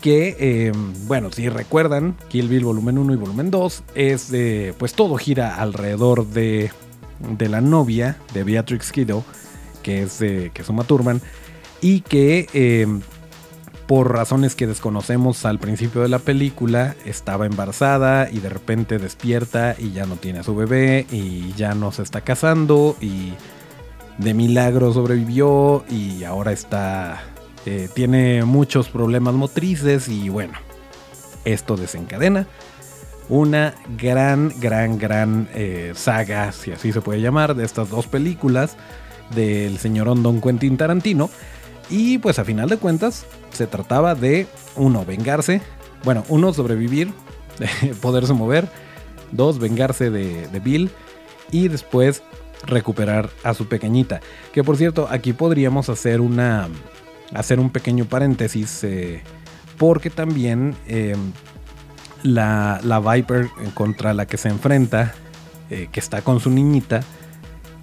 que, 0.00 0.36
eh, 0.40 0.72
bueno, 1.06 1.30
si 1.30 1.48
recuerdan, 1.48 2.16
Kill 2.28 2.48
Bill 2.48 2.64
volumen 2.64 2.98
1 2.98 3.12
y 3.12 3.16
volumen 3.16 3.52
2, 3.52 3.84
es 3.94 4.28
de, 4.28 4.74
pues 4.78 4.94
todo 4.94 5.14
gira 5.16 5.62
alrededor 5.62 6.26
de, 6.26 6.72
de 7.38 7.48
la 7.48 7.60
novia 7.60 8.16
de 8.34 8.42
Beatrix 8.42 8.90
Kiddo, 8.90 9.22
que 9.84 10.02
es, 10.02 10.18
que 10.18 10.50
es 10.52 10.68
Uma 10.68 10.82
Thurman, 10.82 11.22
y 11.80 12.00
que 12.00 12.48
eh, 12.52 12.88
por 13.86 14.12
razones 14.12 14.56
que 14.56 14.66
desconocemos 14.66 15.44
al 15.44 15.60
principio 15.60 16.02
de 16.02 16.08
la 16.08 16.18
película, 16.18 16.96
estaba 17.04 17.46
embarazada 17.46 18.28
y 18.28 18.40
de 18.40 18.48
repente 18.48 18.98
despierta 18.98 19.76
y 19.78 19.92
ya 19.92 20.04
no 20.04 20.16
tiene 20.16 20.40
a 20.40 20.42
su 20.42 20.56
bebé 20.56 21.06
y 21.12 21.52
ya 21.52 21.74
no 21.74 21.92
se 21.92 22.02
está 22.02 22.22
casando 22.22 22.96
y 23.00 23.34
de 24.18 24.34
milagro 24.34 24.92
sobrevivió 24.92 25.84
y 25.88 26.24
ahora 26.24 26.52
está 26.52 27.22
eh, 27.66 27.88
tiene 27.94 28.44
muchos 28.44 28.88
problemas 28.88 29.34
motrices 29.34 30.08
y 30.08 30.28
bueno 30.28 30.54
esto 31.44 31.76
desencadena 31.76 32.46
una 33.28 33.74
gran 33.98 34.52
gran 34.58 34.98
gran 34.98 35.48
eh, 35.54 35.92
saga 35.94 36.52
si 36.52 36.72
así 36.72 36.92
se 36.92 37.00
puede 37.00 37.20
llamar 37.20 37.54
de 37.54 37.64
estas 37.64 37.90
dos 37.90 38.06
películas 38.06 38.76
del 39.34 39.78
señor 39.78 40.06
Don 40.22 40.40
Quentin 40.40 40.76
Tarantino. 40.76 41.30
Y 41.88 42.18
pues 42.18 42.38
a 42.38 42.44
final 42.44 42.68
de 42.68 42.78
cuentas 42.78 43.26
se 43.52 43.66
trataba 43.66 44.14
de 44.14 44.46
uno 44.74 45.04
vengarse 45.04 45.60
bueno 46.04 46.24
uno 46.28 46.52
sobrevivir 46.52 47.12
poderse 48.02 48.32
mover 48.32 48.68
dos 49.30 49.58
vengarse 49.58 50.10
de, 50.10 50.48
de 50.48 50.60
Bill 50.60 50.90
y 51.50 51.68
después 51.68 52.22
recuperar 52.64 53.30
a 53.42 53.54
su 53.54 53.66
pequeñita. 53.66 54.20
Que 54.52 54.64
por 54.64 54.76
cierto, 54.76 55.08
aquí 55.10 55.32
podríamos 55.32 55.88
hacer 55.88 56.20
una. 56.20 56.68
hacer 57.34 57.60
un 57.60 57.70
pequeño 57.70 58.04
paréntesis. 58.04 58.84
Eh, 58.84 59.22
porque 59.78 60.10
también 60.10 60.74
em, 60.86 61.32
la, 62.22 62.80
la, 62.82 63.00
Viper 63.00 63.48
contra 63.74 64.14
la 64.14 64.26
que 64.26 64.36
se 64.36 64.48
enfrenta, 64.48 65.14
eh, 65.70 65.88
que 65.92 66.00
está 66.00 66.22
con 66.22 66.40
su 66.40 66.50
niñita, 66.50 67.02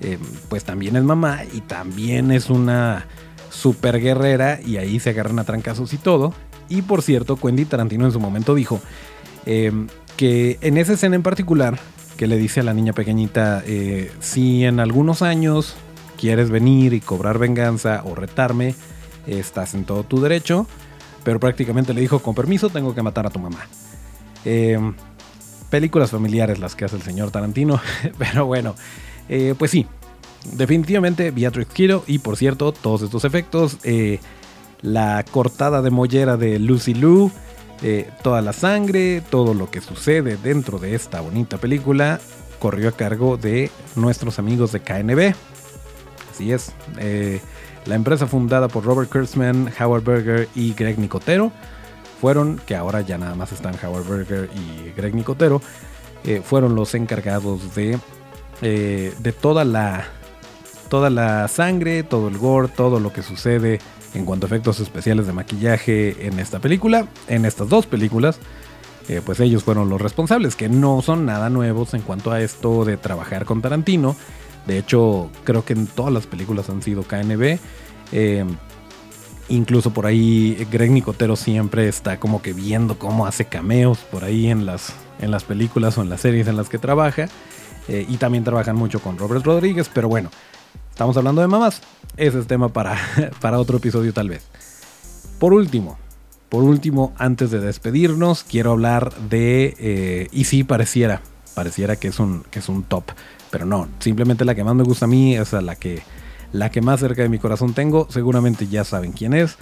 em, 0.01 0.19
pues 0.49 0.63
también 0.63 0.95
es 0.95 1.03
mamá 1.03 1.41
y 1.51 1.61
también 1.61 2.31
es 2.31 2.49
una 2.49 3.05
super 3.49 4.01
guerrera 4.01 4.59
y 4.65 4.77
ahí 4.77 4.99
se 4.99 5.11
agarran 5.11 5.39
a 5.39 5.43
trancazos 5.43 5.93
y 5.93 5.97
todo. 5.97 6.33
Y 6.69 6.81
por 6.81 7.01
cierto, 7.01 7.35
Quentin 7.35 7.67
Tarantino 7.67 8.05
en 8.05 8.11
su 8.11 8.19
momento 8.19 8.55
dijo 8.55 8.81
em, 9.45 9.87
que 10.17 10.57
en 10.61 10.77
esa 10.77 10.93
escena 10.93 11.15
en 11.15 11.23
particular, 11.23 11.77
que 12.17 12.27
le 12.27 12.37
dice 12.37 12.59
a 12.59 12.63
la 12.63 12.73
niña 12.73 12.93
pequeñita, 12.93 13.63
eh, 13.65 14.11
si 14.19 14.65
en 14.65 14.79
algunos 14.79 15.21
años 15.21 15.75
quieres 16.17 16.49
venir 16.49 16.93
y 16.93 17.01
cobrar 17.01 17.39
venganza 17.39 18.03
o 18.05 18.15
retarme, 18.15 18.75
estás 19.27 19.73
en 19.73 19.85
todo 19.85 20.03
tu 20.03 20.21
derecho, 20.21 20.67
pero 21.23 21.39
prácticamente 21.39 21.93
le 21.93 22.01
dijo, 22.01 22.19
con 22.19 22.35
permiso, 22.35 22.69
tengo 22.69 22.93
que 22.93 23.01
matar 23.01 23.25
a 23.25 23.29
tu 23.29 23.39
mamá. 23.39 23.67
Em, 24.45 24.93
películas 25.69 26.11
familiares 26.11 26.59
las 26.59 26.75
que 26.75 26.85
hace 26.85 26.97
el 26.97 27.01
señor 27.01 27.31
Tarantino, 27.31 27.81
pero 28.17 28.45
bueno, 28.45 28.75
eh, 29.29 29.55
pues 29.57 29.71
sí, 29.71 29.87
definitivamente 30.51 31.31
Beatrix 31.31 31.73
Kiddo 31.73 32.03
y 32.07 32.19
por 32.19 32.37
cierto, 32.37 32.71
todos 32.71 33.01
estos 33.01 33.25
efectos, 33.25 33.77
eh, 33.83 34.19
la 34.81 35.23
cortada 35.31 35.81
de 35.81 35.89
mollera 35.89 36.37
de 36.37 36.59
Lucy 36.59 36.93
Lou, 36.93 37.31
eh, 37.81 38.09
toda 38.21 38.41
la 38.41 38.53
sangre, 38.53 39.21
todo 39.29 39.53
lo 39.53 39.69
que 39.69 39.81
sucede 39.81 40.37
dentro 40.37 40.79
de 40.79 40.95
esta 40.95 41.21
bonita 41.21 41.57
película 41.57 42.19
corrió 42.59 42.89
a 42.89 42.91
cargo 42.93 43.37
de 43.37 43.71
nuestros 43.95 44.39
amigos 44.39 44.71
de 44.71 44.79
KNB. 44.79 45.35
Así 46.31 46.51
es, 46.51 46.71
eh, 46.99 47.41
la 47.85 47.95
empresa 47.95 48.27
fundada 48.27 48.67
por 48.67 48.85
Robert 48.85 49.09
Kurtzman, 49.11 49.71
Howard 49.79 50.03
Berger 50.03 50.49
y 50.55 50.73
Greg 50.73 50.97
Nicotero 50.97 51.51
fueron, 52.21 52.61
que 52.65 52.75
ahora 52.75 53.01
ya 53.01 53.17
nada 53.17 53.35
más 53.35 53.51
están 53.51 53.75
Howard 53.83 54.07
Berger 54.07 54.49
y 54.55 54.91
Greg 54.95 55.13
Nicotero, 55.13 55.61
eh, 56.23 56.41
fueron 56.43 56.75
los 56.75 56.95
encargados 56.95 57.75
de, 57.75 57.99
de 58.61 59.31
toda 59.33 59.65
la 59.65 60.05
toda 60.89 61.09
la 61.09 61.47
sangre, 61.47 62.03
todo 62.03 62.27
el 62.27 62.37
gore, 62.37 62.67
todo 62.67 62.99
lo 62.99 63.11
que 63.11 63.23
sucede 63.23 63.79
en 64.13 64.25
cuanto 64.25 64.45
a 64.45 64.47
efectos 64.47 64.79
especiales 64.79 65.27
de 65.27 65.33
maquillaje 65.33 66.27
en 66.27 66.39
esta 66.39 66.59
película, 66.59 67.07
en 67.27 67.45
estas 67.45 67.69
dos 67.69 67.85
películas, 67.87 68.39
eh, 69.09 69.21
pues 69.25 69.39
ellos 69.39 69.63
fueron 69.63 69.89
los 69.89 70.01
responsables, 70.01 70.55
que 70.55 70.69
no 70.69 71.01
son 71.01 71.25
nada 71.25 71.49
nuevos 71.49 71.93
en 71.93 72.01
cuanto 72.01 72.31
a 72.31 72.41
esto 72.41 72.85
de 72.85 72.97
trabajar 72.97 73.45
con 73.45 73.61
Tarantino. 73.61 74.15
De 74.65 74.77
hecho, 74.77 75.29
creo 75.43 75.65
que 75.65 75.73
en 75.73 75.87
todas 75.87 76.13
las 76.13 76.25
películas 76.25 76.69
han 76.69 76.81
sido 76.81 77.03
KNB. 77.03 77.57
Eh, 78.11 78.45
incluso 79.49 79.91
por 79.91 80.05
ahí 80.05 80.67
Greg 80.71 80.91
Nicotero 80.91 81.35
siempre 81.35 81.87
está 81.87 82.19
como 82.19 82.41
que 82.41 82.53
viendo 82.53 82.97
cómo 82.97 83.25
hace 83.25 83.45
cameos 83.45 83.99
por 83.99 84.23
ahí 84.23 84.47
en 84.47 84.65
las, 84.65 84.93
en 85.19 85.31
las 85.31 85.43
películas 85.43 85.97
o 85.97 86.01
en 86.01 86.09
las 86.09 86.21
series 86.21 86.47
en 86.47 86.55
las 86.55 86.69
que 86.69 86.77
trabaja. 86.77 87.27
Eh, 87.89 88.05
y 88.07 88.15
también 88.15 88.45
trabajan 88.45 88.77
mucho 88.77 89.01
con 89.01 89.17
Robert 89.17 89.45
Rodríguez, 89.45 89.89
pero 89.93 90.07
bueno, 90.07 90.29
Estamos 90.91 91.17
hablando 91.17 91.41
de 91.41 91.47
mamás. 91.47 91.81
Ese 92.17 92.39
es 92.39 92.47
tema 92.47 92.69
para, 92.69 92.97
para 93.41 93.59
otro 93.59 93.77
episodio 93.77 94.13
tal 94.13 94.29
vez. 94.29 94.45
Por 95.39 95.53
último, 95.53 95.97
por 96.53 96.63
último, 96.63 97.13
antes 97.17 97.49
de 97.49 97.59
despedirnos, 97.59 98.43
quiero 98.43 98.73
hablar 98.73 99.11
de... 99.27 99.75
Eh, 99.79 100.27
y 100.31 100.43
sí, 100.43 100.63
pareciera, 100.63 101.23
pareciera 101.55 101.95
que 101.95 102.09
es, 102.09 102.19
un, 102.19 102.43
que 102.51 102.59
es 102.59 102.69
un 102.69 102.83
top. 102.83 103.05
Pero 103.49 103.65
no, 103.65 103.87
simplemente 103.97 104.45
la 104.45 104.53
que 104.53 104.63
más 104.63 104.75
me 104.75 104.83
gusta 104.83 105.05
a 105.05 105.07
mí 105.07 105.35
es 105.35 105.51
la 105.51 105.75
que, 105.75 106.03
la 106.51 106.69
que 106.69 106.81
más 106.81 106.99
cerca 106.99 107.23
de 107.23 107.29
mi 107.29 107.39
corazón 107.39 107.73
tengo. 107.73 108.05
Seguramente 108.11 108.67
ya 108.67 108.83
saben 108.83 109.13
quién 109.13 109.33
es. 109.33 109.57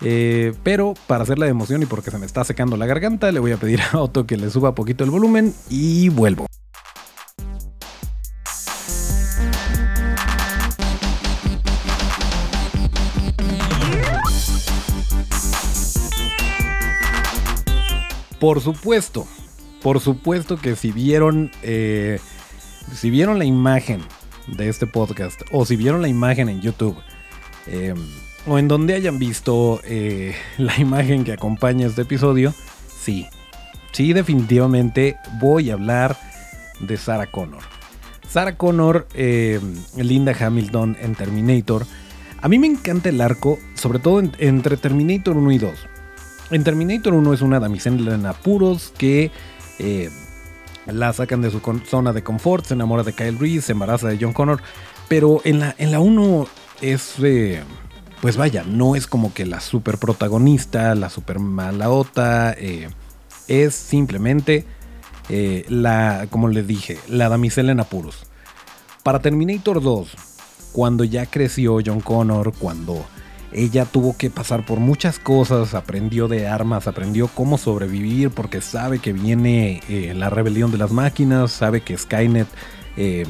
Eh, 0.00 0.54
pero 0.62 0.94
para 1.08 1.24
hacerla 1.24 1.46
de 1.46 1.50
emoción 1.50 1.82
y 1.82 1.86
porque 1.86 2.12
se 2.12 2.18
me 2.18 2.26
está 2.26 2.44
secando 2.44 2.76
la 2.76 2.86
garganta, 2.86 3.32
le 3.32 3.40
voy 3.40 3.50
a 3.50 3.56
pedir 3.56 3.80
a 3.92 3.98
Otto 3.98 4.24
que 4.24 4.36
le 4.36 4.48
suba 4.48 4.76
poquito 4.76 5.02
el 5.02 5.10
volumen 5.10 5.52
y 5.68 6.08
vuelvo. 6.08 6.46
Por 18.40 18.60
supuesto, 18.60 19.26
por 19.82 20.00
supuesto 20.00 20.56
que 20.56 20.76
si 20.76 20.92
vieron, 20.92 21.50
eh, 21.62 22.20
si 22.94 23.10
vieron 23.10 23.38
la 23.38 23.44
imagen 23.44 24.00
de 24.46 24.68
este 24.68 24.86
podcast 24.86 25.42
o 25.52 25.64
si 25.64 25.76
vieron 25.76 26.02
la 26.02 26.08
imagen 26.08 26.48
en 26.48 26.60
YouTube 26.60 26.96
eh, 27.66 27.94
o 28.46 28.58
en 28.58 28.66
donde 28.68 28.94
hayan 28.94 29.18
visto 29.18 29.80
eh, 29.84 30.34
la 30.58 30.76
imagen 30.78 31.24
que 31.24 31.32
acompaña 31.32 31.86
este 31.86 32.02
episodio, 32.02 32.54
sí, 32.86 33.26
sí 33.92 34.12
definitivamente 34.12 35.16
voy 35.40 35.70
a 35.70 35.74
hablar 35.74 36.16
de 36.80 36.96
Sarah 36.96 37.26
Connor. 37.26 37.62
Sarah 38.28 38.56
Connor, 38.56 39.08
Linda 39.96 40.36
Hamilton 40.38 40.98
en 41.00 41.14
Terminator. 41.14 41.86
A 42.42 42.48
mí 42.48 42.58
me 42.58 42.66
encanta 42.66 43.08
el 43.08 43.22
arco, 43.22 43.58
sobre 43.74 43.98
todo 44.00 44.20
entre 44.38 44.76
Terminator 44.76 45.36
1 45.36 45.52
y 45.52 45.58
2. 45.58 45.72
En 46.50 46.64
Terminator 46.64 47.12
1 47.12 47.34
es 47.34 47.42
una 47.42 47.60
damisela 47.60 48.14
en 48.14 48.24
apuros 48.24 48.92
que 48.96 49.30
eh, 49.78 50.10
la 50.86 51.12
sacan 51.12 51.42
de 51.42 51.50
su 51.50 51.60
zona 51.86 52.14
de 52.14 52.22
confort, 52.22 52.64
se 52.64 52.74
enamora 52.74 53.02
de 53.02 53.12
Kyle 53.12 53.38
Reese, 53.38 53.66
se 53.66 53.72
embaraza 53.72 54.08
de 54.08 54.18
John 54.18 54.32
Connor. 54.32 54.62
Pero 55.08 55.42
en 55.44 55.60
la, 55.60 55.74
en 55.76 55.92
la 55.92 56.00
1 56.00 56.46
es, 56.80 57.16
eh, 57.22 57.62
pues 58.22 58.38
vaya, 58.38 58.64
no 58.64 58.96
es 58.96 59.06
como 59.06 59.34
que 59.34 59.44
la 59.44 59.60
super 59.60 59.98
protagonista, 59.98 60.94
la 60.94 61.10
super 61.10 61.38
malaota. 61.38 62.54
Eh, 62.56 62.88
es 63.46 63.74
simplemente 63.74 64.64
la, 65.68 66.26
como 66.30 66.48
les 66.48 66.66
dije, 66.66 66.98
la 67.08 67.28
damisela 67.28 67.72
en 67.72 67.80
apuros. 67.80 68.26
Para 69.02 69.20
Terminator 69.20 69.82
2, 69.82 70.16
cuando 70.72 71.04
ya 71.04 71.26
creció 71.26 71.78
John 71.84 72.00
Connor, 72.00 72.54
cuando 72.58 73.04
ella 73.52 73.86
tuvo 73.86 74.16
que 74.16 74.30
pasar 74.30 74.64
por 74.66 74.78
muchas 74.78 75.18
cosas, 75.18 75.74
aprendió 75.74 76.28
de 76.28 76.46
armas, 76.46 76.86
aprendió 76.86 77.28
cómo 77.28 77.56
sobrevivir 77.56 78.30
porque 78.30 78.60
sabe 78.60 78.98
que 78.98 79.12
viene 79.12 79.80
eh, 79.88 80.12
la 80.14 80.28
rebelión 80.28 80.70
de 80.70 80.78
las 80.78 80.92
máquinas, 80.92 81.50
sabe 81.52 81.80
que 81.80 81.96
Skynet 81.96 82.48
eh, 82.96 83.24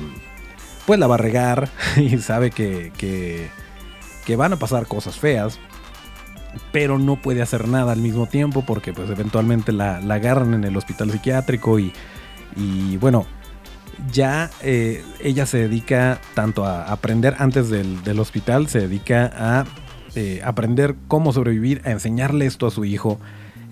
pues 0.87 0.99
la 0.99 1.07
va 1.07 1.15
a 1.15 1.19
regar 1.19 1.69
y 1.97 2.19
sabe 2.19 2.51
que, 2.51 2.93
que, 2.97 4.37
van 4.37 4.53
a 4.53 4.57
pasar 4.57 4.87
cosas 4.87 5.19
feas. 5.19 5.59
Pero 6.73 6.99
no 6.99 7.17
puede 7.17 7.43
hacer 7.43 7.69
nada 7.69 7.93
al 7.93 8.01
mismo 8.01 8.27
tiempo 8.27 8.65
porque 8.67 8.93
pues 8.93 9.09
eventualmente 9.11 9.71
la, 9.71 9.99
agarran 9.99 10.55
en 10.55 10.65
el 10.65 10.77
hospital 10.77 11.11
psiquiátrico 11.11 11.79
y, 11.79 11.93
y 12.57 12.97
bueno, 12.97 13.27
ya 14.13 14.51
eh, 14.63 15.05
ella 15.21 15.47
se 15.47 15.59
dedica 15.59 16.21
tanto 16.35 16.65
a 16.65 16.85
aprender 16.85 17.37
antes 17.39 17.71
del, 17.71 18.03
del, 18.03 18.19
hospital, 18.19 18.69
se 18.69 18.81
dedica 18.81 19.31
a 19.35 19.65
eh, 20.19 20.43
aprender 20.43 20.97
cómo 21.07 21.33
sobrevivir, 21.33 21.81
a 21.85 21.93
enseñarle 21.93 22.45
esto 22.47 22.67
a 22.67 22.73
su 22.73 22.85
hijo. 22.85 23.21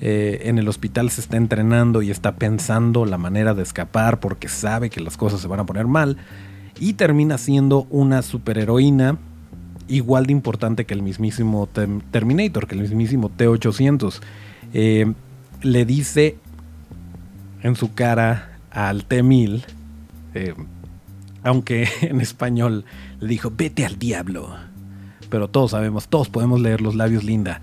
Eh, 0.01 0.43
en 0.45 0.59
el 0.59 0.69
hospital 0.69 1.11
se 1.11 1.21
está 1.21 1.37
entrenando 1.37 2.03
y 2.03 2.13
está 2.13 2.37
pensando 2.37 3.05
la 3.05 3.19
manera 3.19 3.53
de 3.53 3.65
escapar 3.65 4.21
porque 4.21 4.47
sabe 4.47 4.89
que 4.89 5.01
las 5.01 5.17
cosas 5.17 5.41
se 5.41 5.49
van 5.49 5.59
a 5.59 5.67
poner 5.67 5.89
mal. 5.89 6.19
Y 6.79 6.93
termina 6.93 7.37
siendo 7.37 7.89
una 7.91 8.23
superheroína 8.23 9.19
igual 9.89 10.27
de 10.27 10.33
importante 10.33 10.85
que 10.85 10.95
el 10.95 11.03
mismísimo 11.03 11.69
Terminator, 12.13 12.69
que 12.69 12.77
el 12.77 12.83
mismísimo 12.83 13.29
T-800. 13.29 14.21
Eh, 14.73 15.13
le 15.63 15.85
dice 15.85 16.37
en 17.65 17.75
su 17.75 17.93
cara 17.93 18.59
al 18.71 19.05
T-1000, 19.05 19.65
aunque 21.43 21.89
en 22.03 22.21
español 22.21 22.85
le 23.19 23.27
dijo, 23.31 23.53
vete 23.57 23.85
al 23.85 23.99
diablo 23.99 24.55
pero 25.27 25.49
todos 25.49 25.73
sabemos, 25.73 26.09
todos 26.09 26.29
podemos 26.29 26.61
leer 26.61 26.81
los 26.81 26.95
labios, 26.95 27.25
Linda. 27.25 27.61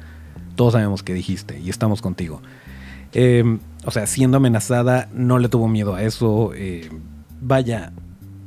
Todos 0.56 0.74
sabemos 0.74 1.04
que 1.04 1.14
dijiste 1.14 1.60
y 1.60 1.70
estamos 1.70 2.02
contigo. 2.02 2.42
Em, 3.14 3.60
o 3.86 3.92
sea, 3.92 4.08
siendo 4.08 4.38
amenazada, 4.38 5.10
no 5.14 5.40
le 5.40 5.50
tuvo 5.50 5.68
miedo 5.68 5.96
a 5.96 6.04
eso. 6.04 6.52
Eh, 6.56 6.90
vaya, 7.42 7.92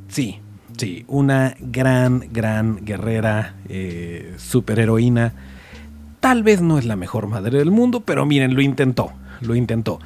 sí, 0.07 0.39
sí, 0.77 1.05
una 1.07 1.55
gran, 1.59 2.27
gran 2.31 2.85
guerrera, 2.85 3.55
eh, 3.69 4.33
superheroína. 4.37 5.33
Tal 6.19 6.43
vez 6.43 6.61
no 6.61 6.77
es 6.77 6.85
la 6.85 6.95
mejor 6.95 7.27
madre 7.27 7.59
del 7.59 7.71
mundo, 7.71 8.01
pero 8.01 8.25
miren, 8.25 8.55
lo 8.55 8.61
intentó, 8.61 9.11
lo 9.41 9.55
intentó. 9.55 9.99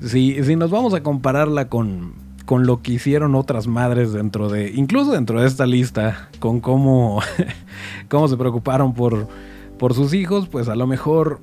Si, 0.00 0.42
si 0.42 0.56
nos 0.56 0.70
vamos 0.70 0.94
a 0.94 1.02
compararla 1.02 1.68
con, 1.68 2.14
con 2.48 2.64
lo 2.64 2.80
que 2.80 2.92
hicieron 2.92 3.34
otras 3.34 3.66
madres 3.66 4.14
dentro 4.14 4.48
de, 4.48 4.70
incluso 4.70 5.12
dentro 5.12 5.38
de 5.38 5.46
esta 5.46 5.66
lista, 5.66 6.30
con 6.38 6.60
cómo, 6.60 7.20
cómo 8.08 8.26
se 8.26 8.38
preocuparon 8.38 8.94
por, 8.94 9.28
por 9.78 9.92
sus 9.92 10.14
hijos, 10.14 10.48
pues 10.48 10.66
a 10.68 10.74
lo 10.74 10.86
mejor, 10.86 11.40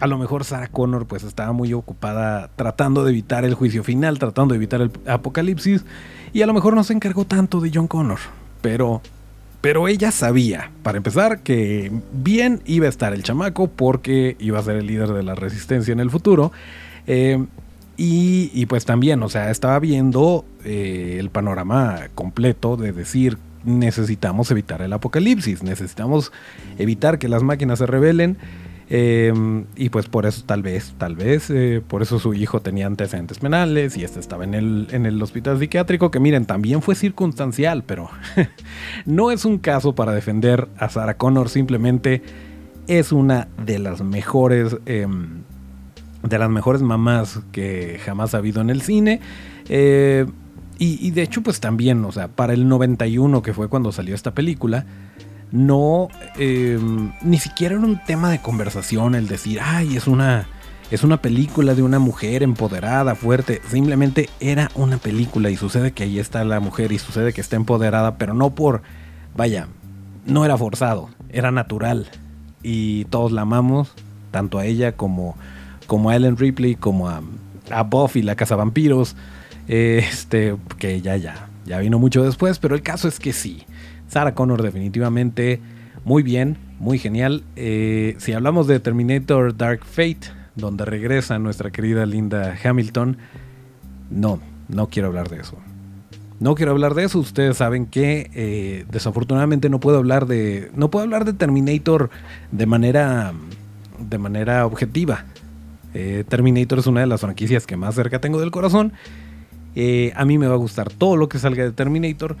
a 0.00 0.08
lo 0.08 0.18
mejor 0.18 0.42
Sarah 0.42 0.66
Connor 0.66 1.06
pues 1.06 1.22
estaba 1.22 1.52
muy 1.52 1.72
ocupada 1.74 2.50
tratando 2.56 3.04
de 3.04 3.12
evitar 3.12 3.44
el 3.44 3.54
juicio 3.54 3.84
final, 3.84 4.18
tratando 4.18 4.54
de 4.54 4.56
evitar 4.56 4.80
el 4.80 4.90
apocalipsis, 5.06 5.84
y 6.32 6.42
a 6.42 6.46
lo 6.48 6.54
mejor 6.54 6.74
no 6.74 6.82
se 6.82 6.92
encargó 6.92 7.24
tanto 7.24 7.60
de 7.60 7.70
John 7.72 7.86
Connor, 7.86 8.18
pero 8.62 9.00
Pero 9.60 9.86
ella 9.86 10.10
sabía, 10.10 10.72
para 10.82 10.96
empezar, 10.96 11.44
que 11.44 11.92
bien 12.12 12.62
iba 12.66 12.86
a 12.86 12.88
estar 12.88 13.12
el 13.12 13.22
chamaco 13.22 13.68
porque 13.68 14.34
iba 14.40 14.58
a 14.58 14.62
ser 14.64 14.74
el 14.74 14.88
líder 14.88 15.12
de 15.12 15.22
la 15.22 15.36
resistencia 15.36 15.92
en 15.92 16.00
el 16.00 16.10
futuro. 16.10 16.50
Eh, 17.06 17.46
y, 17.96 18.66
pues 18.66 18.84
también, 18.84 19.22
o 19.22 19.28
sea, 19.28 19.50
estaba 19.50 19.78
viendo 19.78 20.44
eh, 20.64 21.16
el 21.18 21.30
panorama 21.30 22.08
completo 22.14 22.76
de 22.76 22.92
decir, 22.92 23.38
necesitamos 23.64 24.50
evitar 24.50 24.82
el 24.82 24.92
apocalipsis, 24.92 25.62
necesitamos 25.62 26.32
evitar 26.78 27.18
que 27.18 27.28
las 27.28 27.42
máquinas 27.42 27.78
se 27.78 27.86
rebelen. 27.86 28.38
Em, 28.94 29.64
y 29.74 29.88
pues 29.88 30.06
por 30.06 30.26
eso 30.26 30.42
tal 30.44 30.62
vez, 30.62 30.94
tal 30.98 31.16
vez, 31.16 31.48
eh, 31.48 31.80
por 31.86 32.02
eso 32.02 32.18
su 32.18 32.34
hijo 32.34 32.60
tenía 32.60 32.86
antecedentes 32.86 33.38
penales 33.38 33.96
y 33.96 34.04
este 34.04 34.20
estaba 34.20 34.44
en 34.44 34.52
el, 34.52 34.88
en 34.90 35.06
el 35.06 35.22
hospital 35.22 35.58
psiquiátrico, 35.58 36.10
que 36.10 36.20
miren, 36.20 36.44
también 36.44 36.82
fue 36.82 36.94
circunstancial, 36.94 37.84
pero 37.84 38.10
no 39.06 39.30
es 39.30 39.46
un 39.46 39.56
caso 39.56 39.94
para 39.94 40.12
defender 40.12 40.68
a 40.76 40.90
Sarah 40.90 41.16
Connor, 41.16 41.48
simplemente 41.48 42.22
es 42.86 43.12
una 43.12 43.48
de 43.64 43.78
las 43.78 44.02
mejores, 44.02 44.76
em, 44.84 45.42
de 46.22 46.38
las 46.38 46.50
mejores 46.50 46.82
mamás 46.82 47.40
que 47.52 48.00
jamás 48.04 48.34
ha 48.34 48.38
habido 48.38 48.60
en 48.60 48.70
el 48.70 48.82
cine. 48.82 49.20
Eh, 49.68 50.26
y, 50.78 51.12
de 51.12 51.22
hecho, 51.22 51.42
pues 51.42 51.60
también, 51.60 52.04
o 52.04 52.10
sea, 52.10 52.26
para 52.26 52.54
el 52.54 52.66
91, 52.66 53.40
que 53.42 53.54
fue 53.54 53.68
cuando 53.68 53.92
salió 53.92 54.16
esta 54.16 54.32
película, 54.32 54.84
no, 55.52 56.08
em, 56.36 57.12
ni 57.22 57.38
siquiera 57.38 57.76
era 57.76 57.84
un 57.84 58.00
tema 58.04 58.30
de 58.32 58.40
conversación 58.40 59.14
el 59.14 59.28
decir, 59.28 59.60
ay, 59.62 59.96
es 59.96 60.08
una, 60.08 60.48
es 60.90 61.04
una 61.04 61.22
película 61.22 61.76
de 61.76 61.84
una 61.84 62.00
mujer 62.00 62.42
empoderada, 62.42 63.14
fuerte. 63.14 63.60
Simplemente 63.68 64.28
era 64.40 64.72
una 64.74 64.98
película 64.98 65.50
y 65.50 65.56
sucede 65.56 65.92
que 65.92 66.02
ahí 66.02 66.18
está 66.18 66.42
la 66.42 66.58
mujer 66.58 66.90
y 66.90 66.98
sucede 66.98 67.32
que 67.32 67.42
está 67.42 67.54
empoderada, 67.54 68.16
pero 68.16 68.34
no 68.34 68.50
por, 68.50 68.82
vaya, 69.36 69.68
no 70.26 70.44
era 70.44 70.56
forzado, 70.58 71.10
era 71.28 71.52
natural. 71.52 72.08
Y 72.64 73.04
todos 73.04 73.30
la 73.30 73.42
amamos, 73.42 73.92
tanto 74.32 74.58
a 74.58 74.66
ella 74.66 74.96
como, 74.96 75.36
como 75.92 76.08
a 76.08 76.16
Ellen 76.16 76.38
Ripley, 76.38 76.74
como 76.74 77.10
a, 77.10 77.20
Buffy, 77.82 78.22
la 78.22 78.34
casa 78.34 78.56
vampiros. 78.56 79.14
este, 79.68 80.56
que 80.78 81.02
ya, 81.02 81.18
ya, 81.18 81.50
ya 81.66 81.80
vino 81.80 81.98
mucho 81.98 82.24
después, 82.24 82.58
pero 82.58 82.74
el 82.74 82.80
caso 82.80 83.08
es 83.08 83.20
que 83.20 83.34
sí. 83.34 83.64
Sarah 84.08 84.34
Connor 84.34 84.62
definitivamente 84.62 85.60
muy 86.06 86.22
bien, 86.22 86.56
muy 86.78 86.98
genial. 86.98 87.44
Eh, 87.56 88.14
si 88.16 88.32
hablamos 88.32 88.66
de 88.68 88.80
Terminator 88.80 89.54
Dark 89.54 89.84
Fate, 89.84 90.30
donde 90.56 90.86
regresa 90.86 91.38
nuestra 91.38 91.70
querida 91.70 92.06
Linda 92.06 92.56
Hamilton, 92.64 93.18
no, 94.08 94.40
no 94.70 94.86
quiero 94.86 95.08
hablar 95.08 95.28
de 95.28 95.40
eso. 95.40 95.58
No 96.40 96.54
quiero 96.54 96.72
hablar 96.72 96.94
de 96.94 97.04
eso. 97.04 97.18
Ustedes 97.18 97.58
saben 97.58 97.84
que 97.84 98.30
eh, 98.32 98.86
desafortunadamente 98.90 99.68
no 99.68 99.78
puedo 99.78 99.98
hablar 99.98 100.24
de. 100.24 100.70
No 100.74 100.90
puedo 100.90 101.02
hablar 101.04 101.26
de 101.26 101.34
Terminator 101.34 102.08
de 102.50 102.64
manera. 102.64 103.34
de 103.98 104.16
manera 104.16 104.64
objetiva. 104.64 105.26
Eh, 105.94 106.24
Terminator 106.28 106.78
es 106.78 106.86
una 106.86 107.00
de 107.00 107.06
las 107.06 107.20
franquicias 107.20 107.66
que 107.66 107.76
más 107.76 107.94
cerca 107.94 108.20
tengo 108.20 108.40
del 108.40 108.50
corazón. 108.50 108.92
a 110.14 110.24
mí 110.24 110.38
me 110.38 110.46
va 110.46 110.54
a 110.54 110.58
gustar 110.58 110.90
todo 110.90 111.16
lo 111.16 111.28
que 111.28 111.38
salga 111.38 111.64
de 111.64 111.72
Terminator. 111.72 112.36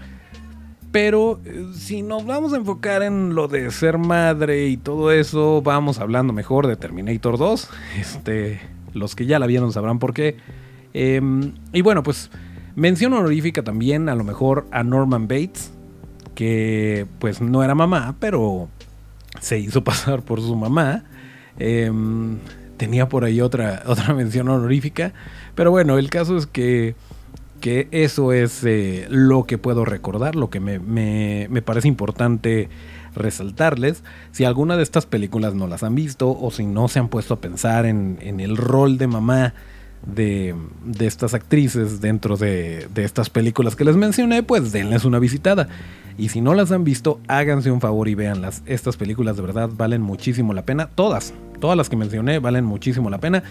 Pero 0.92 1.40
eh, 1.46 1.68
si 1.74 2.02
nos 2.02 2.26
vamos 2.26 2.52
a 2.52 2.56
enfocar 2.56 3.02
en 3.02 3.34
lo 3.34 3.48
de 3.48 3.70
ser 3.70 3.96
madre 3.96 4.68
y 4.68 4.76
todo 4.76 5.10
eso, 5.10 5.62
vamos 5.62 5.98
hablando 5.98 6.34
mejor 6.34 6.66
de 6.66 6.76
Terminator 6.76 7.38
2. 7.38 7.70
Este, 7.98 8.60
los 8.92 9.16
que 9.16 9.24
ya 9.24 9.38
la 9.38 9.46
vieron 9.46 9.72
sabrán 9.72 9.98
por 9.98 10.12
qué. 10.12 10.36
Em, 10.92 11.54
y 11.72 11.80
bueno, 11.80 12.02
pues 12.02 12.30
mención 12.76 13.14
honorífica 13.14 13.64
también 13.64 14.10
a 14.10 14.14
lo 14.14 14.22
mejor 14.22 14.66
a 14.70 14.84
Norman 14.84 15.28
Bates, 15.28 15.72
que 16.34 17.06
pues 17.18 17.40
no 17.40 17.64
era 17.64 17.74
mamá, 17.74 18.16
pero 18.20 18.68
se 19.40 19.58
hizo 19.58 19.82
pasar 19.84 20.20
por 20.20 20.42
su 20.42 20.54
mamá. 20.54 21.04
Em, 21.58 22.36
tenía 22.82 23.08
por 23.08 23.22
ahí 23.22 23.40
otra, 23.40 23.84
otra 23.86 24.12
mención 24.12 24.48
honorífica. 24.48 25.12
Pero 25.54 25.70
bueno, 25.70 25.98
el 25.98 26.10
caso 26.10 26.36
es 26.36 26.48
que 26.48 26.96
que 27.60 27.86
eso 27.92 28.32
es 28.32 28.64
eh, 28.64 29.06
lo 29.08 29.44
que 29.44 29.56
puedo 29.56 29.84
recordar, 29.84 30.34
lo 30.34 30.50
que 30.50 30.58
me, 30.58 31.62
parece 31.62 31.86
importante 31.86 32.68
resaltarles. 33.14 34.02
Si 34.32 34.44
alguna 34.44 34.76
de 34.76 34.82
estas 34.82 35.06
películas 35.06 35.54
no 35.54 35.68
las 35.68 35.84
han 35.84 35.94
visto 35.94 36.36
o 36.36 36.50
si 36.50 36.66
no 36.66 36.88
se 36.88 36.98
han 36.98 37.08
puesto 37.08 37.34
a 37.34 37.40
pensar 37.40 37.86
en, 37.86 38.18
el 38.20 38.56
rol 38.56 38.98
de 38.98 39.06
mamá 39.06 39.54
de, 40.06 40.54
estas 41.00 41.34
actrices 41.34 42.00
dentro 42.00 42.36
de, 42.36 42.88
estas 42.96 43.30
películas 43.30 43.76
que 43.76 43.84
les 43.84 43.96
mencioné, 43.96 44.42
pues 44.42 44.72
denles 44.72 45.04
una 45.04 45.18
visitada. 45.18 45.68
Y 46.18 46.28
si 46.28 46.40
no 46.40 46.54
las 46.54 46.72
han 46.72 46.84
visto, 46.84 47.20
háganse 47.26 47.70
un 47.70 47.80
favor 47.80 48.08
y 48.08 48.14
véanlas. 48.14 48.62
Estas 48.66 48.96
películas 48.96 49.36
de 49.36 49.42
verdad 49.42 49.70
valen 49.72 50.02
muchísimo 50.02 50.52
la 50.52 50.62
pena. 50.62 50.88
Todas, 50.94 51.32
todas 51.60 51.76
las 51.76 51.88
que 51.88 51.96
mencioné 51.96 52.38
valen 52.38 52.64
muchísimo 52.64 53.08
la 53.08 53.18
pena. 53.18 53.42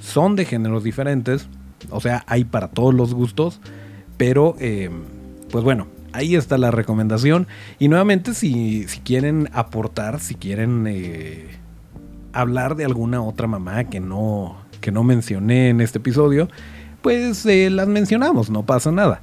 Son 0.00 0.36
de 0.36 0.44
géneros 0.44 0.84
diferentes 0.84 1.48
o 1.88 2.00
sea, 2.00 2.24
hay 2.26 2.44
para 2.44 2.68
todos 2.68 2.94
los 2.94 3.14
gustos. 3.14 3.60
Pero, 4.16 4.54
eh, 4.58 4.90
pues 5.50 5.64
bueno, 5.64 5.86
ahí 6.12 6.34
está 6.34 6.58
la 6.58 6.70
recomendación. 6.70 7.46
Y 7.78 7.88
nuevamente, 7.88 8.34
si, 8.34 8.86
quieren 9.04 9.48
aportar, 9.52 10.20
si 10.20 10.34
quieren 10.34 10.86
eh, 10.86 11.46
hablar 12.32 12.76
de 12.76 12.84
alguna 12.84 13.22
otra 13.22 13.46
mamá 13.46 13.84
que 13.84 14.00
no, 14.00 14.56
que 14.80 14.92
no 14.92 15.04
mencioné 15.04 15.68
en 15.68 15.80
este 15.80 15.98
episodio, 15.98 16.48
pues 17.02 17.46
eh, 17.46 17.70
las 17.70 17.88
mencionamos, 17.88 18.50
no 18.50 18.64
pasa 18.66 18.90
nada. 18.90 19.22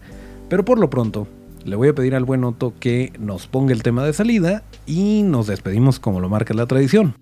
Pero 0.50 0.64
por 0.64 0.80
lo 0.80 0.90
pronto, 0.90 1.28
le 1.66 1.76
voy 1.76 1.90
a 1.90 1.96
pedir 1.96 2.16
al 2.16 2.24
buen 2.24 2.44
Otto 2.44 2.74
que 2.80 3.12
nos 3.20 3.48
ponga 3.48 3.74
el 3.74 3.84
tema 3.84 4.06
de 4.06 4.14
salida 4.14 4.64
y 4.86 5.24
nos 5.24 5.48
despedimos 5.48 6.00
como 6.00 6.20
lo 6.20 6.30
marca 6.30 6.54
la 6.54 6.66
tradición. 6.66 7.16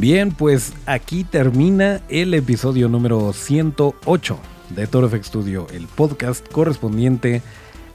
Bien, 0.00 0.30
pues 0.30 0.74
aquí 0.86 1.24
termina 1.24 2.00
el 2.08 2.32
episodio 2.32 2.88
número 2.88 3.32
108 3.32 4.38
de 4.76 4.86
Toro 4.86 5.08
FX 5.08 5.26
Studio, 5.26 5.66
el 5.72 5.88
podcast 5.88 6.46
correspondiente 6.52 7.42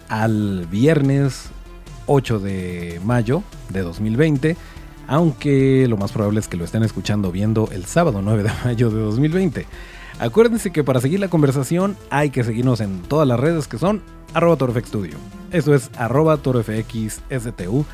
al 0.09 0.67
viernes 0.69 1.45
8 2.07 2.39
de 2.39 2.99
mayo 3.05 3.41
de 3.69 3.83
2020, 3.83 4.57
aunque 5.07 5.87
lo 5.87 5.95
más 5.95 6.11
probable 6.11 6.41
es 6.41 6.49
que 6.49 6.57
lo 6.57 6.65
estén 6.65 6.83
escuchando 6.83 7.31
viendo 7.31 7.69
el 7.71 7.85
sábado 7.85 8.21
9 8.21 8.43
de 8.43 8.51
mayo 8.65 8.89
de 8.89 8.99
2020. 8.99 9.65
Acuérdense 10.19 10.73
que 10.73 10.83
para 10.83 10.99
seguir 10.99 11.21
la 11.21 11.29
conversación 11.29 11.95
hay 12.09 12.31
que 12.31 12.43
seguirnos 12.43 12.81
en 12.81 13.01
todas 13.03 13.29
las 13.29 13.39
redes 13.39 13.69
que 13.69 13.77
son 13.77 14.01
arroba 14.33 14.57
ToroFX 14.57 14.89
Studio. 14.89 15.17
Eso 15.51 15.73
es 15.73 15.89
arroba 15.95 16.35
ToroFXSTU. 16.35 17.85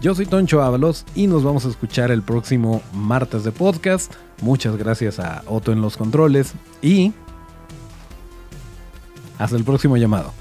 Yo 0.00 0.14
soy 0.14 0.24
Toncho 0.24 0.62
Ábalos 0.62 1.04
y 1.14 1.26
nos 1.26 1.44
vamos 1.44 1.66
a 1.66 1.68
escuchar 1.68 2.10
el 2.10 2.22
próximo 2.22 2.80
martes 2.94 3.44
de 3.44 3.52
podcast. 3.52 4.14
Muchas 4.40 4.78
gracias 4.78 5.20
a 5.20 5.42
Otto 5.46 5.72
en 5.72 5.82
los 5.82 5.98
controles 5.98 6.54
y 6.80 7.12
hasta 9.36 9.56
el 9.56 9.64
próximo 9.64 9.98
llamado. 9.98 10.39